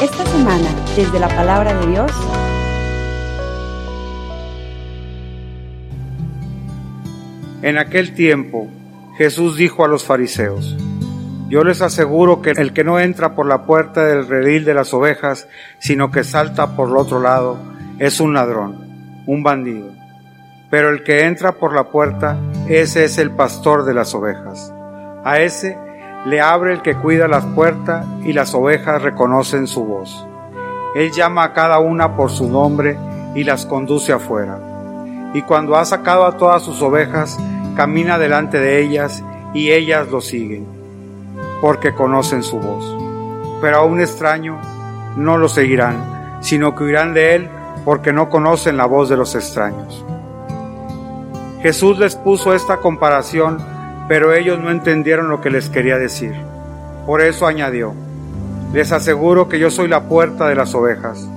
Esta 0.00 0.26
semana, 0.26 0.68
desde 0.96 1.18
la 1.18 1.28
palabra 1.28 1.74
de 1.74 1.86
Dios, 1.86 2.10
En 7.64 7.78
aquel 7.78 8.12
tiempo 8.12 8.68
Jesús 9.16 9.56
dijo 9.56 9.86
a 9.86 9.88
los 9.88 10.04
fariseos, 10.04 10.76
Yo 11.48 11.64
les 11.64 11.80
aseguro 11.80 12.42
que 12.42 12.50
el 12.50 12.74
que 12.74 12.84
no 12.84 13.00
entra 13.00 13.34
por 13.34 13.46
la 13.46 13.64
puerta 13.64 14.04
del 14.04 14.28
redil 14.28 14.66
de 14.66 14.74
las 14.74 14.92
ovejas, 14.92 15.48
sino 15.78 16.10
que 16.10 16.24
salta 16.24 16.76
por 16.76 16.90
el 16.90 16.96
otro 16.98 17.20
lado, 17.20 17.56
es 17.98 18.20
un 18.20 18.34
ladrón, 18.34 19.22
un 19.26 19.42
bandido. 19.42 19.92
Pero 20.68 20.90
el 20.90 21.04
que 21.04 21.24
entra 21.24 21.52
por 21.52 21.74
la 21.74 21.84
puerta, 21.84 22.36
ese 22.68 23.04
es 23.04 23.16
el 23.16 23.30
pastor 23.30 23.86
de 23.86 23.94
las 23.94 24.14
ovejas. 24.14 24.70
A 25.24 25.40
ese 25.40 25.78
le 26.24 26.40
abre 26.40 26.72
el 26.72 26.82
que 26.82 26.96
cuida 26.96 27.28
las 27.28 27.44
puertas 27.44 28.06
y 28.22 28.32
las 28.32 28.54
ovejas 28.54 29.02
reconocen 29.02 29.66
su 29.66 29.84
voz. 29.84 30.26
Él 30.94 31.10
llama 31.12 31.44
a 31.44 31.52
cada 31.52 31.78
una 31.80 32.16
por 32.16 32.30
su 32.30 32.48
nombre 32.48 32.96
y 33.34 33.44
las 33.44 33.66
conduce 33.66 34.12
afuera. 34.12 34.58
Y 35.34 35.42
cuando 35.42 35.76
ha 35.76 35.84
sacado 35.84 36.24
a 36.24 36.36
todas 36.36 36.62
sus 36.62 36.80
ovejas, 36.80 37.38
camina 37.76 38.18
delante 38.18 38.58
de 38.58 38.80
ellas 38.80 39.22
y 39.52 39.72
ellas 39.72 40.08
lo 40.08 40.20
siguen, 40.20 40.66
porque 41.60 41.94
conocen 41.94 42.42
su 42.42 42.58
voz. 42.58 42.84
Pero 43.60 43.78
a 43.78 43.84
un 43.84 44.00
extraño 44.00 44.58
no 45.16 45.36
lo 45.36 45.48
seguirán, 45.48 46.38
sino 46.40 46.74
que 46.74 46.84
huirán 46.84 47.14
de 47.14 47.34
él 47.34 47.50
porque 47.84 48.12
no 48.12 48.30
conocen 48.30 48.76
la 48.76 48.86
voz 48.86 49.08
de 49.08 49.16
los 49.16 49.34
extraños. 49.34 50.04
Jesús 51.60 51.98
les 51.98 52.14
puso 52.14 52.54
esta 52.54 52.78
comparación, 52.78 53.58
pero 54.08 54.32
ellos 54.34 54.60
no 54.60 54.70
entendieron 54.70 55.28
lo 55.28 55.40
que 55.40 55.50
les 55.50 55.68
quería 55.68 55.98
decir. 55.98 56.34
Por 57.06 57.20
eso 57.20 57.46
añadió, 57.46 57.94
les 58.72 58.92
aseguro 58.92 59.48
que 59.48 59.58
yo 59.58 59.70
soy 59.70 59.88
la 59.88 60.04
puerta 60.08 60.48
de 60.48 60.54
las 60.54 60.74
ovejas. 60.74 61.28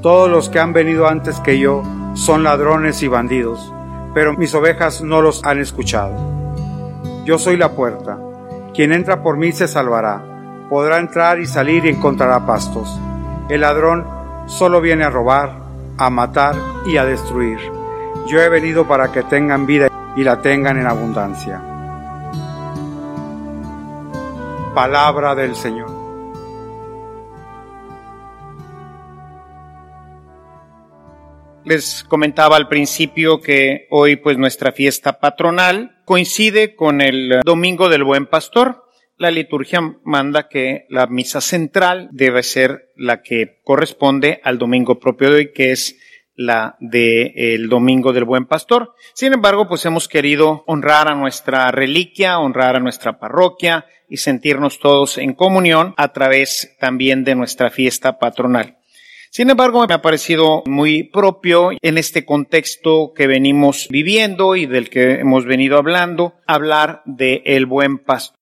Todos 0.00 0.30
los 0.30 0.48
que 0.48 0.58
han 0.58 0.72
venido 0.72 1.06
antes 1.06 1.38
que 1.40 1.58
yo 1.58 1.82
son 2.14 2.42
ladrones 2.42 3.02
y 3.02 3.08
bandidos 3.08 3.72
pero 4.14 4.34
mis 4.34 4.54
ovejas 4.54 5.02
no 5.02 5.22
los 5.22 5.44
han 5.44 5.58
escuchado. 5.58 6.14
Yo 7.24 7.38
soy 7.38 7.56
la 7.56 7.72
puerta. 7.72 8.18
Quien 8.74 8.92
entra 8.92 9.22
por 9.22 9.36
mí 9.36 9.52
se 9.52 9.68
salvará. 9.68 10.22
Podrá 10.68 10.98
entrar 10.98 11.40
y 11.40 11.46
salir 11.46 11.84
y 11.84 11.90
encontrará 11.90 12.46
pastos. 12.46 12.98
El 13.48 13.62
ladrón 13.62 14.06
solo 14.46 14.80
viene 14.80 15.04
a 15.04 15.10
robar, 15.10 15.56
a 15.98 16.10
matar 16.10 16.56
y 16.86 16.96
a 16.96 17.04
destruir. 17.04 17.58
Yo 18.26 18.40
he 18.40 18.48
venido 18.48 18.86
para 18.86 19.12
que 19.12 19.22
tengan 19.22 19.66
vida 19.66 19.88
y 20.16 20.24
la 20.24 20.40
tengan 20.40 20.78
en 20.78 20.86
abundancia. 20.86 21.71
Palabra 24.74 25.34
del 25.34 25.54
Señor. 25.54 25.90
Les 31.66 32.02
comentaba 32.04 32.56
al 32.56 32.68
principio 32.68 33.42
que 33.42 33.86
hoy 33.90 34.16
pues 34.16 34.38
nuestra 34.38 34.72
fiesta 34.72 35.20
patronal 35.20 36.00
coincide 36.06 36.74
con 36.74 37.02
el 37.02 37.40
Domingo 37.44 37.90
del 37.90 38.02
Buen 38.02 38.24
Pastor. 38.26 38.84
La 39.18 39.30
liturgia 39.30 39.80
manda 40.04 40.48
que 40.48 40.86
la 40.88 41.06
misa 41.06 41.42
central 41.42 42.08
debe 42.10 42.42
ser 42.42 42.88
la 42.96 43.20
que 43.20 43.60
corresponde 43.64 44.40
al 44.42 44.56
domingo 44.56 44.98
propio 44.98 45.30
de 45.30 45.36
hoy, 45.36 45.52
que 45.52 45.72
es 45.72 45.98
la 46.34 46.76
del 46.80 47.68
Domingo 47.68 48.12
del 48.12 48.24
Buen 48.24 48.46
Pastor. 48.46 48.94
Sin 49.12 49.34
embargo, 49.34 49.68
pues 49.68 49.84
hemos 49.84 50.08
querido 50.08 50.64
honrar 50.66 51.08
a 51.08 51.14
nuestra 51.14 51.70
reliquia, 51.70 52.38
honrar 52.38 52.76
a 52.76 52.80
nuestra 52.80 53.18
parroquia 53.18 53.84
y 54.12 54.18
sentirnos 54.18 54.78
todos 54.78 55.16
en 55.16 55.32
comunión 55.32 55.94
a 55.96 56.12
través 56.12 56.76
también 56.78 57.24
de 57.24 57.34
nuestra 57.34 57.70
fiesta 57.70 58.18
patronal. 58.18 58.76
Sin 59.30 59.48
embargo, 59.48 59.86
me 59.88 59.94
ha 59.94 60.02
parecido 60.02 60.62
muy 60.66 61.04
propio 61.04 61.70
en 61.80 61.96
este 61.96 62.26
contexto 62.26 63.14
que 63.16 63.26
venimos 63.26 63.88
viviendo 63.88 64.54
y 64.54 64.66
del 64.66 64.90
que 64.90 65.12
hemos 65.14 65.46
venido 65.46 65.78
hablando, 65.78 66.34
hablar 66.46 67.00
de 67.06 67.40
el 67.46 67.64
buen 67.64 68.00
pastor. 68.00 68.36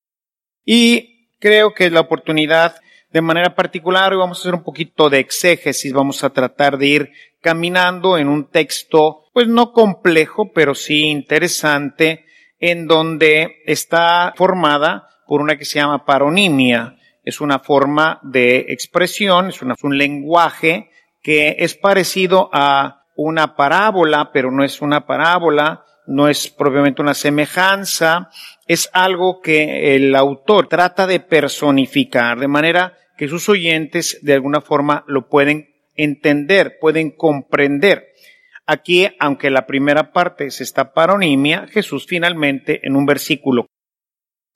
Y 0.64 1.28
creo 1.38 1.72
que 1.72 1.86
es 1.86 1.92
la 1.92 2.00
oportunidad 2.00 2.74
de 3.12 3.22
manera 3.22 3.54
particular, 3.54 4.12
hoy 4.12 4.18
vamos 4.18 4.38
a 4.38 4.40
hacer 4.40 4.54
un 4.54 4.64
poquito 4.64 5.08
de 5.08 5.20
exégesis, 5.20 5.92
vamos 5.92 6.24
a 6.24 6.30
tratar 6.30 6.78
de 6.78 6.86
ir 6.88 7.12
caminando 7.40 8.18
en 8.18 8.26
un 8.26 8.50
texto, 8.50 9.26
pues 9.32 9.46
no 9.46 9.72
complejo, 9.72 10.50
pero 10.52 10.74
sí 10.74 11.02
interesante, 11.04 12.24
en 12.58 12.88
donde 12.88 13.62
está 13.66 14.34
formada 14.36 15.06
por 15.30 15.42
una 15.42 15.56
que 15.56 15.64
se 15.64 15.78
llama 15.78 16.04
paronimia, 16.04 16.96
es 17.22 17.40
una 17.40 17.60
forma 17.60 18.18
de 18.24 18.66
expresión, 18.70 19.50
es, 19.50 19.62
un 19.62 19.96
lenguaje 19.96 20.90
que 21.22 21.54
es 21.60 21.76
parecido 21.76 22.50
a 22.52 23.04
una 23.14 23.54
parábola, 23.54 24.32
pero 24.32 24.50
no 24.50 24.64
es 24.64 24.82
una 24.82 25.06
parábola, 25.06 25.84
no 26.08 26.28
es 26.28 26.50
propiamente 26.50 27.00
una 27.00 27.14
semejanza, 27.14 28.28
es 28.66 28.90
algo 28.92 29.40
que 29.40 29.94
el 29.94 30.16
autor 30.16 30.66
trata 30.66 31.06
de 31.06 31.20
personificar, 31.20 32.40
de 32.40 32.48
manera 32.48 32.98
que 33.16 33.28
sus 33.28 33.48
oyentes 33.48 34.18
de 34.22 34.34
alguna 34.34 34.60
forma 34.60 35.04
lo 35.06 35.28
pueden 35.28 35.68
entender, 35.94 36.78
pueden 36.80 37.12
comprender. 37.12 38.08
Aquí, 38.66 39.06
aunque 39.20 39.50
la 39.50 39.64
primera 39.64 40.10
parte 40.10 40.46
es 40.46 40.60
esta 40.60 40.92
paronimia, 40.92 41.68
Jesús 41.68 42.04
finalmente 42.08 42.80
en 42.82 42.96
un 42.96 43.06
versículo, 43.06 43.68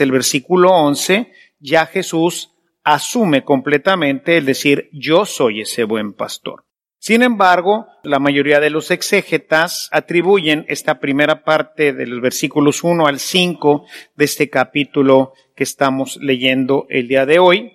el 0.02 0.10
versículo 0.10 0.72
11, 0.72 1.32
ya 1.60 1.86
Jesús 1.86 2.50
asume 2.82 3.44
completamente 3.44 4.36
el 4.36 4.44
decir 4.44 4.90
yo 4.92 5.24
soy 5.24 5.62
ese 5.62 5.84
buen 5.84 6.12
pastor. 6.12 6.64
Sin 6.98 7.22
embargo, 7.22 7.86
la 8.02 8.18
mayoría 8.18 8.60
de 8.60 8.70
los 8.70 8.90
exégetas 8.90 9.90
atribuyen 9.92 10.64
esta 10.68 11.00
primera 11.00 11.44
parte 11.44 11.92
de 11.92 12.06
los 12.06 12.22
versículos 12.22 12.82
1 12.82 13.06
al 13.06 13.18
5 13.18 13.84
de 14.16 14.24
este 14.24 14.48
capítulo 14.48 15.34
que 15.54 15.64
estamos 15.64 16.16
leyendo 16.16 16.86
el 16.88 17.08
día 17.08 17.26
de 17.26 17.38
hoy. 17.38 17.72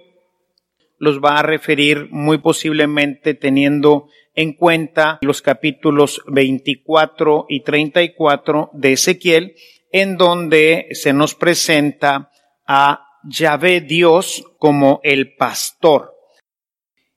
Los 0.97 1.19
va 1.19 1.37
a 1.37 1.43
referir 1.43 2.07
muy 2.09 2.39
posiblemente 2.39 3.35
teniendo 3.35 4.07
en 4.33 4.53
cuenta 4.53 5.19
los 5.21 5.43
capítulos 5.43 6.23
24 6.25 7.45
y 7.49 7.61
34 7.61 8.71
de 8.73 8.93
Ezequiel, 8.93 9.55
en 9.91 10.17
donde 10.17 10.87
se 10.91 11.13
nos 11.13 11.35
presenta 11.35 12.31
a 12.67 13.05
Yahvé 13.23 13.81
Dios 13.81 14.43
como 14.57 14.99
el 15.03 15.35
pastor. 15.35 16.13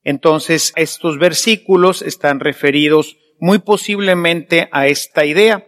Entonces, 0.05 0.73
estos 0.77 1.19
versículos 1.19 2.03
están 2.03 2.41
referidos 2.41 3.17
muy 3.39 3.59
posiblemente 3.59 4.69
a 4.73 4.87
esta 4.87 5.25
idea. 5.25 5.67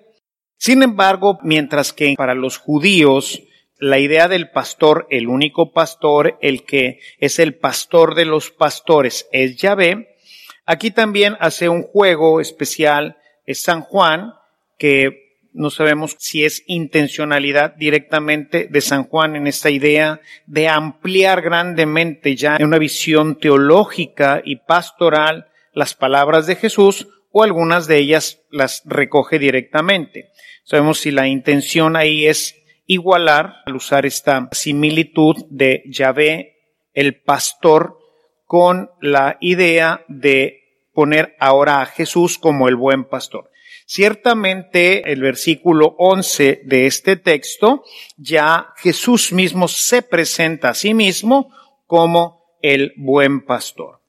Sin 0.56 0.82
embargo, 0.82 1.38
mientras 1.42 1.92
que 1.92 2.14
para 2.16 2.34
los 2.34 2.58
judíos 2.58 3.42
la 3.78 3.98
idea 3.98 4.28
del 4.28 4.50
pastor, 4.50 5.06
el 5.10 5.28
único 5.28 5.72
pastor, 5.72 6.38
el 6.40 6.64
que 6.64 7.00
es 7.18 7.38
el 7.38 7.54
pastor 7.54 8.14
de 8.14 8.24
los 8.24 8.50
pastores, 8.50 9.28
es 9.32 9.56
Yahvé, 9.56 10.16
aquí 10.64 10.90
también 10.90 11.36
hace 11.40 11.68
un 11.68 11.82
juego 11.82 12.40
especial, 12.40 13.18
es 13.44 13.62
San 13.62 13.82
Juan, 13.82 14.32
que 14.78 15.23
no 15.54 15.70
sabemos 15.70 16.16
si 16.18 16.44
es 16.44 16.64
intencionalidad 16.66 17.76
directamente 17.76 18.66
de 18.68 18.80
San 18.80 19.04
Juan 19.04 19.36
en 19.36 19.46
esta 19.46 19.70
idea 19.70 20.20
de 20.46 20.68
ampliar 20.68 21.42
grandemente 21.42 22.34
ya 22.34 22.56
en 22.56 22.66
una 22.66 22.78
visión 22.78 23.38
teológica 23.38 24.42
y 24.44 24.56
pastoral 24.56 25.46
las 25.72 25.94
palabras 25.94 26.46
de 26.48 26.56
Jesús 26.56 27.08
o 27.30 27.44
algunas 27.44 27.86
de 27.86 27.98
ellas 27.98 28.42
las 28.50 28.82
recoge 28.84 29.38
directamente. 29.38 30.30
Sabemos 30.64 30.98
si 30.98 31.12
la 31.12 31.28
intención 31.28 31.94
ahí 31.94 32.26
es 32.26 32.56
igualar 32.86 33.54
al 33.64 33.76
usar 33.76 34.06
esta 34.06 34.48
similitud 34.50 35.36
de 35.50 35.84
Yahvé, 35.86 36.56
el 36.92 37.20
pastor, 37.20 37.98
con 38.44 38.90
la 39.00 39.36
idea 39.40 40.04
de 40.08 40.88
poner 40.92 41.36
ahora 41.38 41.80
a 41.80 41.86
Jesús 41.86 42.38
como 42.38 42.68
el 42.68 42.76
buen 42.76 43.04
pastor. 43.04 43.50
Ciertamente 43.86 45.12
el 45.12 45.20
versículo 45.20 45.94
11 45.98 46.62
de 46.64 46.86
este 46.86 47.16
texto, 47.16 47.84
ya 48.16 48.72
Jesús 48.76 49.32
mismo 49.32 49.68
se 49.68 50.02
presenta 50.02 50.70
a 50.70 50.74
sí 50.74 50.94
mismo 50.94 51.52
como 51.86 52.58
el 52.62 52.94
buen 52.96 53.44
pastor. 53.44 54.00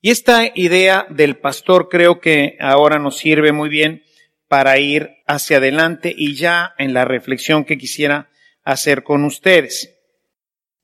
Y 0.00 0.10
esta 0.10 0.50
idea 0.54 1.06
del 1.10 1.38
pastor 1.38 1.88
creo 1.88 2.20
que 2.20 2.56
ahora 2.60 2.98
nos 2.98 3.18
sirve 3.18 3.52
muy 3.52 3.68
bien 3.68 4.02
para 4.48 4.78
ir 4.78 5.10
hacia 5.26 5.56
adelante 5.56 6.12
y 6.16 6.34
ya 6.34 6.74
en 6.78 6.92
la 6.92 7.04
reflexión 7.04 7.64
que 7.64 7.78
quisiera 7.78 8.30
hacer 8.64 9.02
con 9.02 9.24
ustedes. 9.24 9.98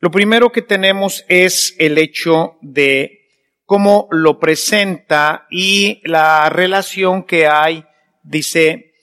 Lo 0.00 0.10
primero 0.10 0.52
que 0.52 0.62
tenemos 0.62 1.24
es 1.28 1.74
el 1.78 1.98
hecho 1.98 2.58
de 2.62 3.17
cómo 3.68 4.08
lo 4.10 4.38
presenta 4.38 5.46
y 5.50 6.00
la 6.02 6.48
relación 6.48 7.24
que 7.24 7.46
hay, 7.46 7.84
dice, 8.22 8.94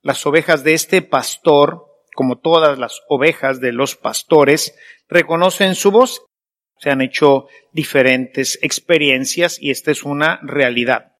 las 0.00 0.26
ovejas 0.26 0.64
de 0.64 0.74
este 0.74 1.02
pastor, 1.02 1.86
como 2.16 2.40
todas 2.40 2.80
las 2.80 3.00
ovejas 3.08 3.60
de 3.60 3.70
los 3.70 3.94
pastores, 3.94 4.74
reconocen 5.08 5.76
su 5.76 5.92
voz. 5.92 6.24
Se 6.80 6.90
han 6.90 7.00
hecho 7.00 7.46
diferentes 7.70 8.58
experiencias 8.62 9.56
y 9.62 9.70
esta 9.70 9.92
es 9.92 10.02
una 10.02 10.40
realidad 10.42 11.12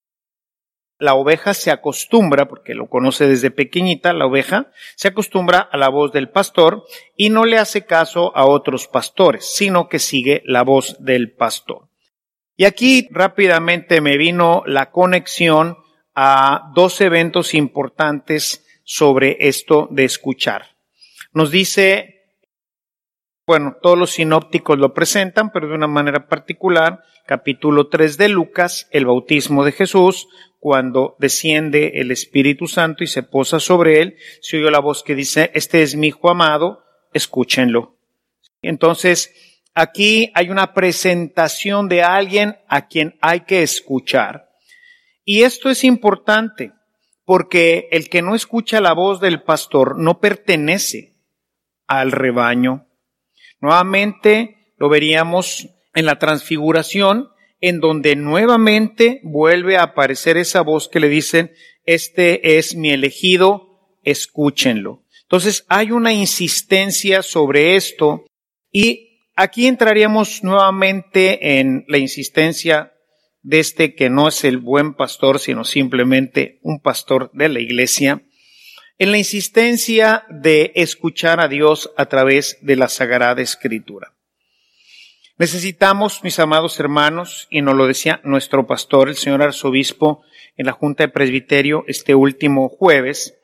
la 1.03 1.15
oveja 1.15 1.53
se 1.53 1.73
acostumbra, 1.73 2.47
porque 2.47 2.77
lo 2.77 2.89
conoce 2.89 3.27
desde 3.27 3.51
pequeñita, 3.51 4.13
la 4.13 4.27
oveja 4.27 4.71
se 4.95 5.09
acostumbra 5.09 5.59
a 5.59 5.77
la 5.77 5.89
voz 5.89 6.13
del 6.13 6.31
pastor 6.31 6.85
y 7.17 7.31
no 7.31 7.45
le 7.45 7.59
hace 7.59 7.87
caso 7.87 8.31
a 8.37 8.47
otros 8.47 8.87
pastores, 8.87 9.53
sino 9.53 9.89
que 9.89 9.99
sigue 9.99 10.43
la 10.45 10.63
voz 10.63 10.97
del 11.01 11.33
pastor. 11.35 11.92
Y 12.57 12.65
aquí 12.65 13.09
rápidamente 13.11 14.01
me 14.01 14.17
vino 14.17 14.63
la 14.67 14.91
conexión 14.91 15.79
a 16.15 16.71
dos 16.75 17.01
eventos 17.01 17.55
importantes 17.55 18.67
sobre 18.85 19.37
esto 19.41 19.89
de 19.91 20.05
escuchar. 20.05 20.77
Nos 21.33 21.51
dice, 21.51 22.23
bueno, 23.47 23.77
todos 23.81 23.99
los 23.99 24.11
sinópticos 24.11 24.79
lo 24.79 24.93
presentan, 24.93 25.51
pero 25.51 25.69
de 25.69 25.75
una 25.75 25.87
manera 25.87 26.29
particular, 26.29 27.03
capítulo 27.27 27.89
3 27.89 28.19
de 28.19 28.29
Lucas, 28.29 28.89
el 28.91 29.07
bautismo 29.07 29.65
de 29.65 29.73
Jesús, 29.73 30.29
cuando 30.59 31.17
desciende 31.19 32.01
el 32.01 32.11
Espíritu 32.11 32.69
Santo 32.69 33.03
y 33.03 33.07
se 33.07 33.23
posa 33.23 33.59
sobre 33.59 34.01
él, 34.01 34.17
se 34.41 34.59
oyó 34.59 34.71
la 34.71 34.81
voz 34.81 35.03
que 35.03 35.15
dice, 35.15 35.51
este 35.55 35.83
es 35.83 35.97
mi 35.97 36.09
hijo 36.09 36.31
amado, 36.31 36.85
escúchenlo. 37.13 37.97
Entonces, 38.61 39.35
aquí 39.75 40.31
hay 40.35 40.51
una 40.51 40.75
presentación 40.75 41.89
de 41.89 42.03
alguien 42.03 42.57
a 42.69 42.89
quien 42.89 43.17
hay 43.21 43.41
que 43.41 43.63
escuchar. 43.63 44.51
Y 45.25 45.43
esto 45.43 45.71
es 45.71 45.85
importante, 45.85 46.73
porque 47.25 47.89
el 47.93 48.09
que 48.09 48.23
no 48.23 48.35
escucha 48.35 48.81
la 48.81 48.93
voz 48.93 49.21
del 49.21 49.43
pastor 49.43 49.99
no 49.99 50.21
pertenece 50.21 51.15
al 51.87 52.13
rebaño. 52.13 52.87
Nuevamente 53.61 54.75
lo 54.79 54.89
veríamos 54.89 55.69
en 55.95 56.07
la 56.07 56.19
transfiguración, 56.19 57.29
en 57.61 57.79
donde 57.79 58.17
nuevamente 58.17 59.21
vuelve 59.23 59.77
a 59.77 59.85
aparecer 59.85 60.37
esa 60.37 60.63
voz 60.63 60.89
que 60.89 60.99
le 60.99 61.09
dicen, 61.09 61.53
este 61.85 62.59
es 62.59 62.75
mi 62.75 62.91
elegido, 62.91 63.97
escúchenlo. 64.03 65.05
Entonces 65.23 65.65
hay 65.69 65.93
una 65.93 66.13
insistencia 66.13 67.23
sobre 67.23 67.77
esto 67.77 68.25
y 68.73 69.12
aquí 69.35 69.67
entraríamos 69.67 70.43
nuevamente 70.45 71.59
en 71.59 71.85
la 71.89 71.99
insistencia 71.99 72.93
de 73.43 73.61
este 73.61 73.95
que 73.95 74.09
no 74.09 74.29
es 74.29 74.45
el 74.45 74.59
buen 74.59 74.95
pastor, 74.95 75.39
sino 75.39 75.65
simplemente 75.65 76.59
un 76.63 76.81
pastor 76.81 77.31
de 77.33 77.49
la 77.49 77.61
iglesia, 77.61 78.23
en 78.99 79.11
la 79.11 79.19
insistencia 79.19 80.25
de 80.29 80.73
escuchar 80.77 81.41
a 81.41 81.49
Dios 81.49 81.91
a 81.97 82.07
través 82.07 82.59
de 82.63 82.77
la 82.77 82.89
Sagrada 82.89 83.43
Escritura. 83.43 84.15
Necesitamos, 85.39 86.23
mis 86.23 86.39
amados 86.39 86.79
hermanos, 86.79 87.49
y 87.51 87.63
nos 87.63 87.75
lo 87.75 87.87
decía 87.87 88.21
nuestro 88.23 88.67
pastor, 88.67 89.09
el 89.09 89.17
señor 89.17 89.43
arzobispo, 89.43 90.23
en 90.57 90.67
la 90.67 90.73
Junta 90.73 91.05
de 91.05 91.09
Presbiterio 91.09 91.85
este 91.89 92.15
último 92.15 92.69
jueves, 92.69 93.35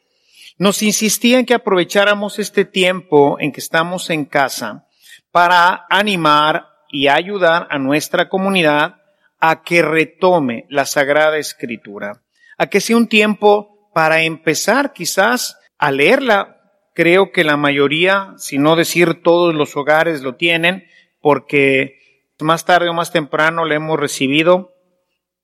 nos 0.59 0.83
insistía 0.83 1.39
en 1.39 1.47
que 1.47 1.55
aprovecháramos 1.55 2.39
este 2.39 2.65
tiempo 2.65 3.39
en 3.41 3.51
que 3.51 3.61
estamos 3.61 4.11
en 4.11 4.27
casa 4.27 4.88
para 5.31 5.87
animar 5.91 6.69
y 6.91 7.09
ayudar 7.09 7.67
a 7.71 7.79
nuestra 7.79 8.29
comunidad 8.29 8.97
a 9.41 9.63
que 9.63 9.83
retome 9.83 10.67
la 10.69 10.85
Sagrada 10.85 11.39
Escritura, 11.39 12.23
a 12.57 12.67
que 12.67 12.81
sea 12.81 12.97
un 12.97 13.09
tiempo 13.09 13.91
para 13.95 14.23
empezar 14.23 14.93
quizás 14.93 15.59
a 15.79 15.91
leerla. 15.91 16.57
Creo 16.95 17.31
que 17.31 17.45
la 17.45 17.57
mayoría, 17.57 18.35
si 18.37 18.59
no 18.59 18.75
decir 18.75 19.23
todos 19.23 19.55
los 19.55 19.77
hogares 19.77 20.23
lo 20.23 20.35
tienen, 20.35 20.87
porque 21.21 21.99
más 22.41 22.65
tarde 22.65 22.89
o 22.89 22.95
más 22.95 23.13
temprano 23.13 23.65
le 23.65 23.77
hemos 23.77 23.99
recibido. 23.99 24.75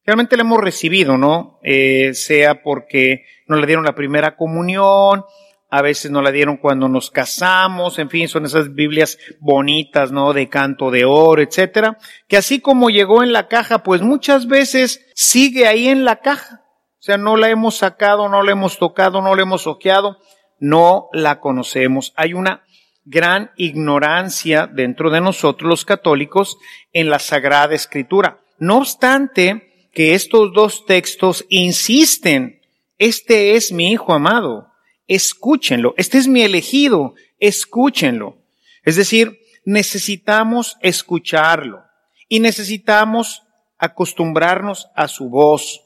Realmente 0.05 0.37
le 0.37 0.43
hemos 0.43 0.61
recibido, 0.61 1.17
¿no? 1.17 1.59
Eh, 1.63 2.15
sea 2.15 2.63
porque 2.63 3.25
nos 3.47 3.61
le 3.61 3.67
dieron 3.67 3.85
la 3.85 3.95
primera 3.95 4.37
comunión, 4.37 5.25
a 5.75 5.83
veces 5.83 6.13
nos 6.13 6.23
la 6.23 6.31
dieron 6.31 6.57
cuando 6.57 6.89
nos 6.89 7.11
casamos, 7.11 7.99
en 7.99 8.09
fin, 8.09 8.29
son 8.29 8.45
esas 8.45 8.77
Biblias 8.77 9.19
bonitas, 9.41 10.13
¿no? 10.13 10.33
De 10.33 10.49
canto 10.49 10.93
de 10.93 11.05
oro, 11.05 11.43
etcétera, 11.43 11.99
que 12.29 12.37
así 12.37 12.61
como 12.61 12.91
llegó 12.91 13.25
en 13.25 13.33
la 13.33 13.49
caja, 13.49 13.83
pues 13.83 14.01
muchas 14.01 14.47
veces 14.47 15.05
sigue 15.17 15.67
ahí 15.67 15.89
en 15.89 16.05
la 16.05 16.21
caja. 16.21 16.63
O 16.93 17.03
sea, 17.03 17.19
no 17.19 17.37
la 17.37 17.51
hemos 17.51 17.79
sacado, 17.79 18.29
no 18.29 18.45
la 18.45 18.53
hemos 18.53 18.79
tocado, 18.79 19.21
no 19.21 19.35
la 19.35 19.43
hemos 19.43 19.67
ojeado, 19.67 20.19
no 20.61 21.09
la 21.13 21.41
conocemos. 21.41 22.13
Hay 22.15 22.35
una 22.35 22.63
gran 23.05 23.51
ignorancia 23.57 24.69
dentro 24.69 25.11
de 25.11 25.23
nosotros 25.23 25.69
los 25.69 25.85
católicos 25.85 26.57
en 26.93 27.11
la 27.11 27.19
Sagrada 27.19 27.75
Escritura. 27.75 28.39
No 28.61 28.77
obstante 28.77 29.89
que 29.93 30.15
estos 30.15 30.53
dos 30.53 30.87
textos 30.87 31.45
insisten, 31.49 32.61
este 32.97 33.57
es 33.57 33.73
mi 33.73 33.91
Hijo 33.91 34.15
amado, 34.15 34.69
escúchenlo, 35.07 35.95
este 35.97 36.19
es 36.19 36.29
mi 36.29 36.43
elegido, 36.43 37.15
escúchenlo. 37.39 38.39
Es 38.85 38.97
decir, 38.97 39.39
necesitamos 39.65 40.77
escucharlo 40.81 41.85
y 42.29 42.41
necesitamos 42.41 43.43
acostumbrarnos 43.79 44.89
a 44.95 45.09
su 45.09 45.29
voz, 45.29 45.83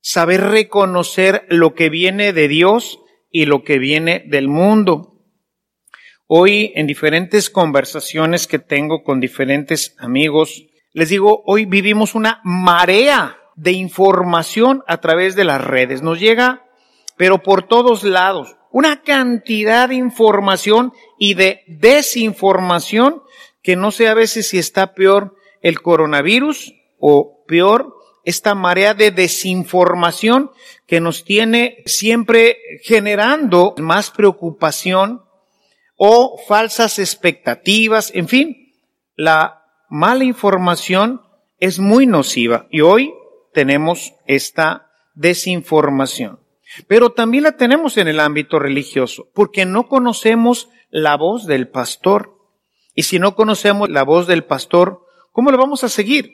saber 0.00 0.42
reconocer 0.42 1.46
lo 1.48 1.74
que 1.74 1.90
viene 1.90 2.32
de 2.32 2.48
Dios 2.48 3.00
y 3.30 3.46
lo 3.46 3.64
que 3.64 3.78
viene 3.78 4.24
del 4.26 4.48
mundo. 4.48 5.14
Hoy 6.26 6.72
en 6.74 6.86
diferentes 6.86 7.48
conversaciones 7.50 8.46
que 8.46 8.58
tengo 8.58 9.02
con 9.02 9.20
diferentes 9.20 9.94
amigos, 9.98 10.64
les 10.92 11.08
digo, 11.08 11.42
hoy 11.46 11.64
vivimos 11.64 12.14
una 12.14 12.40
marea 12.44 13.38
de 13.56 13.72
información 13.72 14.82
a 14.86 15.00
través 15.00 15.34
de 15.36 15.44
las 15.44 15.62
redes. 15.62 16.02
Nos 16.02 16.20
llega, 16.20 16.64
pero 17.18 17.42
por 17.42 17.64
todos 17.64 18.04
lados, 18.04 18.56
una 18.70 19.02
cantidad 19.02 19.88
de 19.90 19.96
información 19.96 20.92
y 21.18 21.34
de 21.34 21.62
desinformación 21.66 23.22
que 23.62 23.76
no 23.76 23.90
sé 23.90 24.08
a 24.08 24.14
veces 24.14 24.48
si 24.48 24.58
está 24.58 24.94
peor 24.94 25.36
el 25.60 25.82
coronavirus 25.82 26.74
o 26.98 27.44
peor 27.46 27.96
esta 28.24 28.54
marea 28.54 28.94
de 28.94 29.10
desinformación 29.10 30.50
que 30.86 31.00
nos 31.00 31.24
tiene 31.24 31.82
siempre 31.86 32.58
generando 32.82 33.74
más 33.78 34.10
preocupación 34.10 35.22
o 35.96 36.38
falsas 36.46 36.98
expectativas, 36.98 38.12
en 38.14 38.28
fin, 38.28 38.74
la 39.16 39.64
mala 39.88 40.24
información 40.24 41.22
es 41.58 41.78
muy 41.78 42.06
nociva 42.06 42.68
y 42.70 42.82
hoy 42.82 43.12
tenemos 43.52 44.14
esta 44.26 44.92
desinformación. 45.14 46.38
Pero 46.86 47.10
también 47.10 47.44
la 47.44 47.56
tenemos 47.56 47.96
en 47.96 48.08
el 48.08 48.20
ámbito 48.20 48.58
religioso, 48.58 49.28
porque 49.34 49.64
no 49.64 49.88
conocemos 49.88 50.68
la 50.90 51.16
voz 51.16 51.46
del 51.46 51.68
pastor. 51.68 52.36
Y 52.94 53.04
si 53.04 53.18
no 53.18 53.34
conocemos 53.34 53.88
la 53.88 54.02
voz 54.04 54.26
del 54.26 54.44
pastor, 54.44 55.04
¿cómo 55.32 55.50
lo 55.50 55.58
vamos 55.58 55.84
a 55.84 55.88
seguir? 55.88 56.32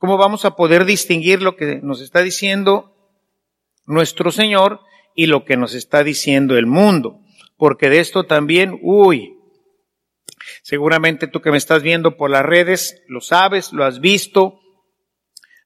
¿Cómo 0.00 0.16
vamos 0.16 0.44
a 0.44 0.54
poder 0.54 0.84
distinguir 0.84 1.42
lo 1.42 1.56
que 1.56 1.80
nos 1.82 2.00
está 2.00 2.22
diciendo 2.22 2.94
nuestro 3.86 4.30
Señor 4.30 4.80
y 5.14 5.26
lo 5.26 5.44
que 5.44 5.56
nos 5.56 5.74
está 5.74 6.04
diciendo 6.04 6.56
el 6.56 6.66
mundo? 6.66 7.20
porque 7.58 7.90
de 7.90 7.98
esto 7.98 8.24
también, 8.24 8.78
uy, 8.82 9.36
seguramente 10.62 11.26
tú 11.26 11.42
que 11.42 11.50
me 11.50 11.58
estás 11.58 11.82
viendo 11.82 12.16
por 12.16 12.30
las 12.30 12.46
redes, 12.46 13.02
lo 13.08 13.20
sabes, 13.20 13.72
lo 13.72 13.84
has 13.84 14.00
visto, 14.00 14.60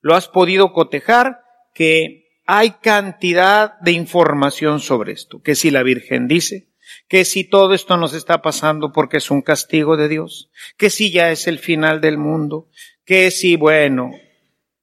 lo 0.01 0.15
has 0.15 0.27
podido 0.27 0.73
cotejar, 0.73 1.41
que 1.75 2.22
hay 2.55 2.73
cantidad 2.83 3.81
de 3.81 3.93
información 3.93 4.81
sobre 4.81 5.13
esto, 5.13 5.41
que 5.41 5.55
si 5.55 5.71
la 5.71 5.83
Virgen 5.83 6.29
dice, 6.29 6.69
que 7.09 7.25
si 7.25 7.45
todo 7.45 7.73
esto 7.73 7.97
nos 7.97 8.13
está 8.13 8.43
pasando 8.43 8.93
porque 8.93 9.17
es 9.17 9.31
un 9.31 9.41
castigo 9.41 9.97
de 9.97 10.09
Dios, 10.09 10.51
que 10.77 10.91
si 10.91 11.11
ya 11.11 11.31
es 11.31 11.47
el 11.47 11.59
final 11.59 12.03
del 12.03 12.19
mundo, 12.19 12.69
que 13.07 13.31
si, 13.31 13.57
bueno, 13.57 14.11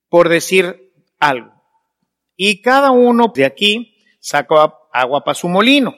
por 0.09 0.29
decir 0.29 0.91
algo. 1.19 1.53
Y 2.35 2.63
cada 2.63 2.89
uno 2.89 3.31
de 3.35 3.45
aquí 3.45 3.95
saca 4.19 4.73
agua 4.91 5.23
para 5.23 5.35
su 5.35 5.47
molino 5.47 5.95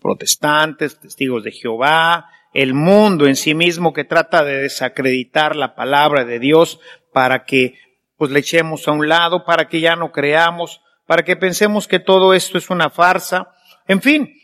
protestantes, 0.00 0.98
testigos 0.98 1.44
de 1.44 1.52
Jehová, 1.52 2.30
el 2.54 2.72
mundo 2.72 3.26
en 3.26 3.36
sí 3.36 3.54
mismo 3.54 3.92
que 3.92 4.04
trata 4.04 4.44
de 4.44 4.62
desacreditar 4.62 5.56
la 5.56 5.74
palabra 5.74 6.24
de 6.24 6.38
Dios 6.38 6.80
para 7.12 7.44
que 7.44 7.74
pues 8.16 8.30
le 8.30 8.40
echemos 8.40 8.88
a 8.88 8.92
un 8.92 9.08
lado, 9.08 9.44
para 9.44 9.68
que 9.68 9.80
ya 9.80 9.94
no 9.94 10.10
creamos, 10.10 10.80
para 11.06 11.24
que 11.24 11.36
pensemos 11.36 11.86
que 11.88 11.98
todo 11.98 12.34
esto 12.34 12.58
es 12.58 12.70
una 12.70 12.90
farsa. 12.90 13.52
En 13.86 14.02
fin, 14.02 14.34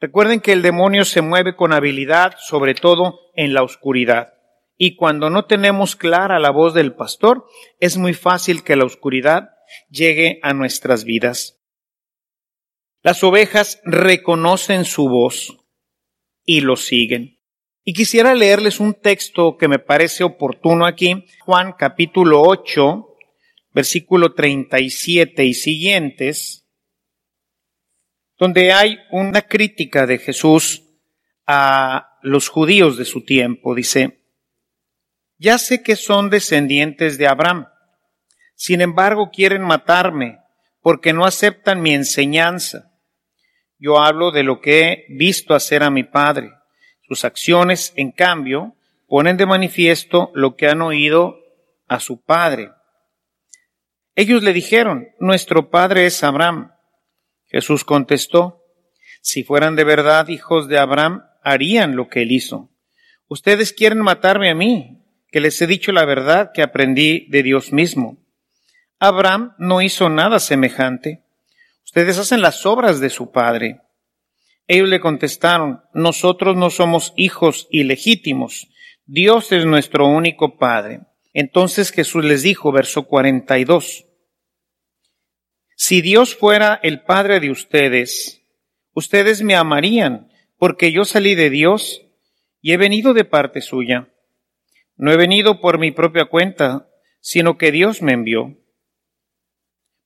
recuerden 0.00 0.40
que 0.40 0.52
el 0.52 0.62
demonio 0.62 1.04
se 1.04 1.22
mueve 1.22 1.56
con 1.56 1.72
habilidad, 1.72 2.34
sobre 2.38 2.74
todo 2.74 3.18
en 3.34 3.54
la 3.54 3.62
oscuridad. 3.62 4.34
Y 4.76 4.94
cuando 4.94 5.28
no 5.28 5.46
tenemos 5.46 5.96
clara 5.96 6.38
la 6.38 6.50
voz 6.50 6.74
del 6.74 6.94
pastor, 6.94 7.46
es 7.80 7.96
muy 7.96 8.14
fácil 8.14 8.62
que 8.62 8.76
la 8.76 8.84
oscuridad 8.84 9.50
llegue 9.90 10.38
a 10.42 10.54
nuestras 10.54 11.04
vidas. 11.04 11.58
Las 13.02 13.24
ovejas 13.24 13.80
reconocen 13.84 14.84
su 14.84 15.08
voz 15.08 15.56
y 16.44 16.60
lo 16.60 16.76
siguen. 16.76 17.38
Y 17.84 17.94
quisiera 17.94 18.34
leerles 18.34 18.80
un 18.80 18.94
texto 18.94 19.56
que 19.56 19.66
me 19.66 19.78
parece 19.78 20.22
oportuno 20.22 20.84
aquí, 20.84 21.24
Juan 21.40 21.72
capítulo 21.72 22.42
8, 22.42 23.07
versículo 23.72 24.34
37 24.34 25.44
y 25.44 25.54
siguientes, 25.54 26.66
donde 28.38 28.72
hay 28.72 28.98
una 29.10 29.42
crítica 29.42 30.06
de 30.06 30.18
Jesús 30.18 30.84
a 31.46 32.18
los 32.22 32.48
judíos 32.48 32.96
de 32.96 33.04
su 33.04 33.24
tiempo. 33.24 33.74
Dice, 33.74 34.20
ya 35.38 35.58
sé 35.58 35.82
que 35.82 35.96
son 35.96 36.30
descendientes 36.30 37.18
de 37.18 37.26
Abraham, 37.26 37.68
sin 38.54 38.80
embargo 38.80 39.30
quieren 39.30 39.62
matarme 39.62 40.38
porque 40.80 41.12
no 41.12 41.24
aceptan 41.24 41.80
mi 41.80 41.94
enseñanza. 41.94 42.92
Yo 43.78 44.00
hablo 44.00 44.30
de 44.32 44.42
lo 44.42 44.60
que 44.60 44.82
he 44.82 45.06
visto 45.10 45.54
hacer 45.54 45.82
a 45.82 45.90
mi 45.90 46.02
padre. 46.02 46.50
Sus 47.06 47.24
acciones, 47.24 47.92
en 47.96 48.10
cambio, 48.10 48.74
ponen 49.06 49.36
de 49.36 49.46
manifiesto 49.46 50.30
lo 50.34 50.56
que 50.56 50.68
han 50.68 50.82
oído 50.82 51.38
a 51.86 52.00
su 52.00 52.20
padre. 52.22 52.70
Ellos 54.18 54.42
le 54.42 54.52
dijeron, 54.52 55.10
nuestro 55.20 55.70
padre 55.70 56.04
es 56.04 56.24
Abraham. 56.24 56.72
Jesús 57.46 57.84
contestó, 57.84 58.64
si 59.22 59.44
fueran 59.44 59.76
de 59.76 59.84
verdad 59.84 60.26
hijos 60.26 60.66
de 60.66 60.76
Abraham, 60.76 61.22
harían 61.44 61.94
lo 61.94 62.08
que 62.08 62.22
él 62.22 62.32
hizo. 62.32 62.68
Ustedes 63.28 63.72
quieren 63.72 64.00
matarme 64.00 64.50
a 64.50 64.56
mí, 64.56 65.04
que 65.30 65.38
les 65.38 65.62
he 65.62 65.68
dicho 65.68 65.92
la 65.92 66.04
verdad 66.04 66.50
que 66.52 66.62
aprendí 66.62 67.28
de 67.28 67.44
Dios 67.44 67.72
mismo. 67.72 68.18
Abraham 68.98 69.54
no 69.56 69.82
hizo 69.82 70.08
nada 70.08 70.40
semejante. 70.40 71.22
Ustedes 71.84 72.18
hacen 72.18 72.42
las 72.42 72.66
obras 72.66 72.98
de 72.98 73.10
su 73.10 73.30
padre. 73.30 73.82
Ellos 74.66 74.88
le 74.88 74.98
contestaron, 74.98 75.84
nosotros 75.94 76.56
no 76.56 76.70
somos 76.70 77.12
hijos 77.14 77.68
ilegítimos, 77.70 78.66
Dios 79.06 79.52
es 79.52 79.64
nuestro 79.64 80.08
único 80.08 80.58
Padre. 80.58 81.02
Entonces 81.32 81.92
Jesús 81.92 82.24
les 82.24 82.42
dijo, 82.42 82.72
verso 82.72 83.04
42, 83.04 84.07
si 85.80 86.02
Dios 86.02 86.34
fuera 86.34 86.78
el 86.82 87.04
Padre 87.04 87.38
de 87.38 87.50
ustedes, 87.50 88.42
ustedes 88.92 89.42
me 89.42 89.54
amarían, 89.54 90.28
porque 90.58 90.90
yo 90.90 91.04
salí 91.04 91.36
de 91.36 91.48
Dios 91.48 92.02
y 92.60 92.72
he 92.72 92.76
venido 92.76 93.14
de 93.14 93.24
parte 93.24 93.60
suya. 93.60 94.08
No 94.96 95.12
he 95.12 95.16
venido 95.16 95.60
por 95.60 95.78
mi 95.78 95.92
propia 95.92 96.24
cuenta, 96.24 96.90
sino 97.20 97.56
que 97.56 97.70
Dios 97.70 98.02
me 98.02 98.12
envió. 98.12 98.58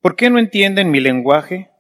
¿Por 0.01 0.15
qué 0.15 0.29
no 0.29 0.39
entienden 0.39 0.91
mi 0.91 1.01
lenguaje? 1.01 1.73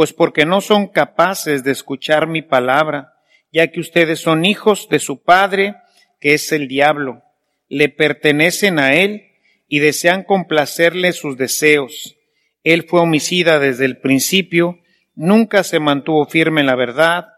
pues 0.00 0.14
porque 0.14 0.46
no 0.46 0.62
son 0.62 0.88
capaces 0.88 1.62
de 1.62 1.72
escuchar 1.72 2.26
mi 2.26 2.40
palabra, 2.40 3.12
ya 3.52 3.70
que 3.70 3.80
ustedes 3.80 4.18
son 4.18 4.46
hijos 4.46 4.88
de 4.88 4.98
su 4.98 5.22
padre, 5.22 5.74
que 6.20 6.32
es 6.32 6.52
el 6.52 6.68
diablo, 6.68 7.22
le 7.68 7.90
pertenecen 7.90 8.78
a 8.78 8.94
él 8.94 9.26
y 9.68 9.80
desean 9.80 10.24
complacerle 10.24 11.12
sus 11.12 11.36
deseos. 11.36 12.16
Él 12.62 12.86
fue 12.88 13.00
homicida 13.00 13.58
desde 13.58 13.84
el 13.84 13.98
principio, 13.98 14.78
nunca 15.14 15.64
se 15.64 15.80
mantuvo 15.80 16.26
firme 16.26 16.60
en 16.60 16.66
la 16.66 16.76
verdad, 16.76 17.28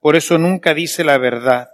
por 0.00 0.16
eso 0.16 0.38
nunca 0.38 0.74
dice 0.74 1.04
la 1.04 1.18
verdad. 1.18 1.70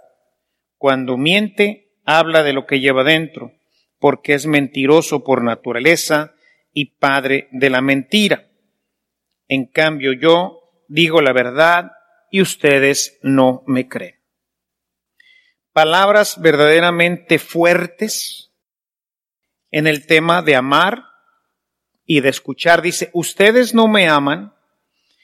Cuando 0.77 1.17
miente, 1.17 1.91
habla 2.05 2.43
de 2.43 2.53
lo 2.53 2.65
que 2.65 2.79
lleva 2.79 3.03
dentro, 3.03 3.53
porque 3.99 4.33
es 4.33 4.45
mentiroso 4.45 5.23
por 5.23 5.43
naturaleza 5.43 6.33
y 6.73 6.97
padre 6.97 7.47
de 7.51 7.69
la 7.69 7.81
mentira. 7.81 8.49
En 9.47 9.65
cambio 9.65 10.13
yo 10.13 10.61
digo 10.87 11.21
la 11.21 11.33
verdad 11.33 11.91
y 12.31 12.41
ustedes 12.41 13.19
no 13.21 13.63
me 13.67 13.87
creen. 13.87 14.15
Palabras 15.73 16.41
verdaderamente 16.41 17.39
fuertes 17.39 18.51
en 19.71 19.87
el 19.87 20.05
tema 20.05 20.41
de 20.41 20.55
amar 20.55 21.10
y 22.11 22.19
de 22.19 22.27
escuchar. 22.27 22.81
Dice, 22.81 23.09
ustedes 23.13 23.73
no 23.73 23.87
me 23.87 24.09
aman 24.09 24.53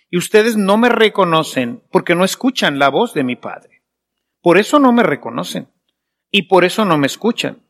y 0.10 0.18
ustedes 0.18 0.56
no 0.56 0.78
me 0.78 0.88
reconocen 0.88 1.84
porque 1.92 2.16
no 2.16 2.24
escuchan 2.24 2.80
la 2.80 2.88
voz 2.88 3.14
de 3.14 3.26
mi 3.26 3.36
Padre. 3.36 3.84
Por 4.42 4.58
eso 4.58 4.80
no 4.80 4.94
me 4.94 5.04
reconocen 5.04 5.68
y 6.32 6.44
por 6.44 6.64
eso 6.64 6.86
no 6.86 6.98
me 6.98 7.08
escuchan. 7.08 7.62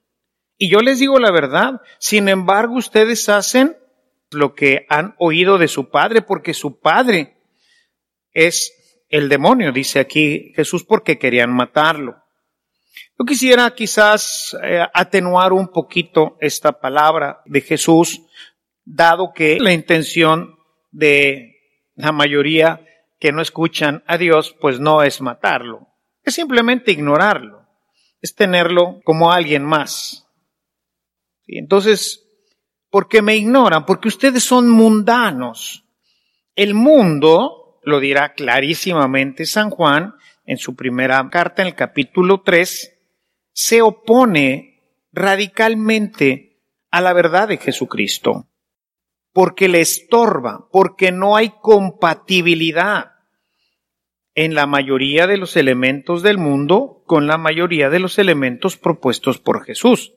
Y 0.59 0.69
yo 0.69 0.81
les 0.81 0.99
digo 0.99 1.17
la 1.17 1.31
verdad, 1.31 1.81
sin 1.97 2.29
embargo 2.29 2.75
ustedes 2.75 3.27
hacen 3.27 3.75
lo 4.29 4.53
que 4.53 4.85
han 4.87 5.15
oído 5.17 5.57
de 5.57 5.67
su 5.67 5.89
padre, 5.89 6.21
porque 6.21 6.53
su 6.53 6.79
padre 6.79 7.37
es 8.33 9.01
el 9.09 9.29
demonio, 9.29 9.71
dice 9.71 9.99
aquí 9.99 10.53
Jesús, 10.55 10.83
porque 10.83 11.17
querían 11.17 11.51
matarlo. 11.51 12.17
Yo 13.17 13.25
quisiera 13.25 13.73
quizás 13.73 14.55
eh, 14.61 14.85
atenuar 14.93 15.53
un 15.53 15.69
poquito 15.69 16.37
esta 16.39 16.79
palabra 16.79 17.41
de 17.45 17.61
Jesús, 17.61 18.21
dado 18.87 19.33
que 19.33 19.59
la 19.59 19.73
intención 19.73 20.55
de 20.91 21.55
la 21.95 22.11
mayoría 22.11 22.85
que 23.19 23.31
no 23.31 23.41
escuchan 23.41 24.03
a 24.07 24.17
Dios, 24.17 24.55
pues 24.59 24.79
no 24.79 25.03
es 25.03 25.21
matarlo, 25.21 25.87
es 26.23 26.35
simplemente 26.35 26.91
ignorarlo, 26.91 27.67
es 28.21 28.33
tenerlo 28.33 29.01
como 29.03 29.31
alguien 29.31 29.65
más. 29.65 30.27
Y 31.45 31.59
entonces, 31.59 32.25
porque 32.89 33.21
me 33.21 33.35
ignoran, 33.35 33.85
porque 33.85 34.07
ustedes 34.07 34.43
son 34.43 34.69
mundanos. 34.69 35.85
El 36.55 36.73
mundo, 36.73 37.79
lo 37.83 37.99
dirá 37.99 38.33
clarísimamente 38.33 39.45
San 39.45 39.69
Juan 39.69 40.15
en 40.45 40.57
su 40.57 40.75
primera 40.75 41.27
carta, 41.29 41.61
en 41.61 41.69
el 41.69 41.75
capítulo 41.75 42.41
3, 42.41 42.93
se 43.51 43.81
opone 43.81 44.81
radicalmente 45.11 46.61
a 46.91 47.01
la 47.01 47.13
verdad 47.13 47.47
de 47.47 47.57
Jesucristo, 47.57 48.47
porque 49.37 49.67
le 49.67 49.81
estorba, 49.81 50.67
porque 50.71 51.11
no 51.11 51.35
hay 51.35 51.51
compatibilidad 51.61 53.11
en 54.33 54.55
la 54.55 54.65
mayoría 54.65 55.27
de 55.27 55.37
los 55.37 55.55
elementos 55.57 56.23
del 56.23 56.39
mundo 56.39 57.03
con 57.05 57.27
la 57.27 57.37
mayoría 57.37 57.91
de 57.91 57.99
los 57.99 58.17
elementos 58.17 58.77
propuestos 58.77 59.37
por 59.37 59.63
Jesús. 59.63 60.15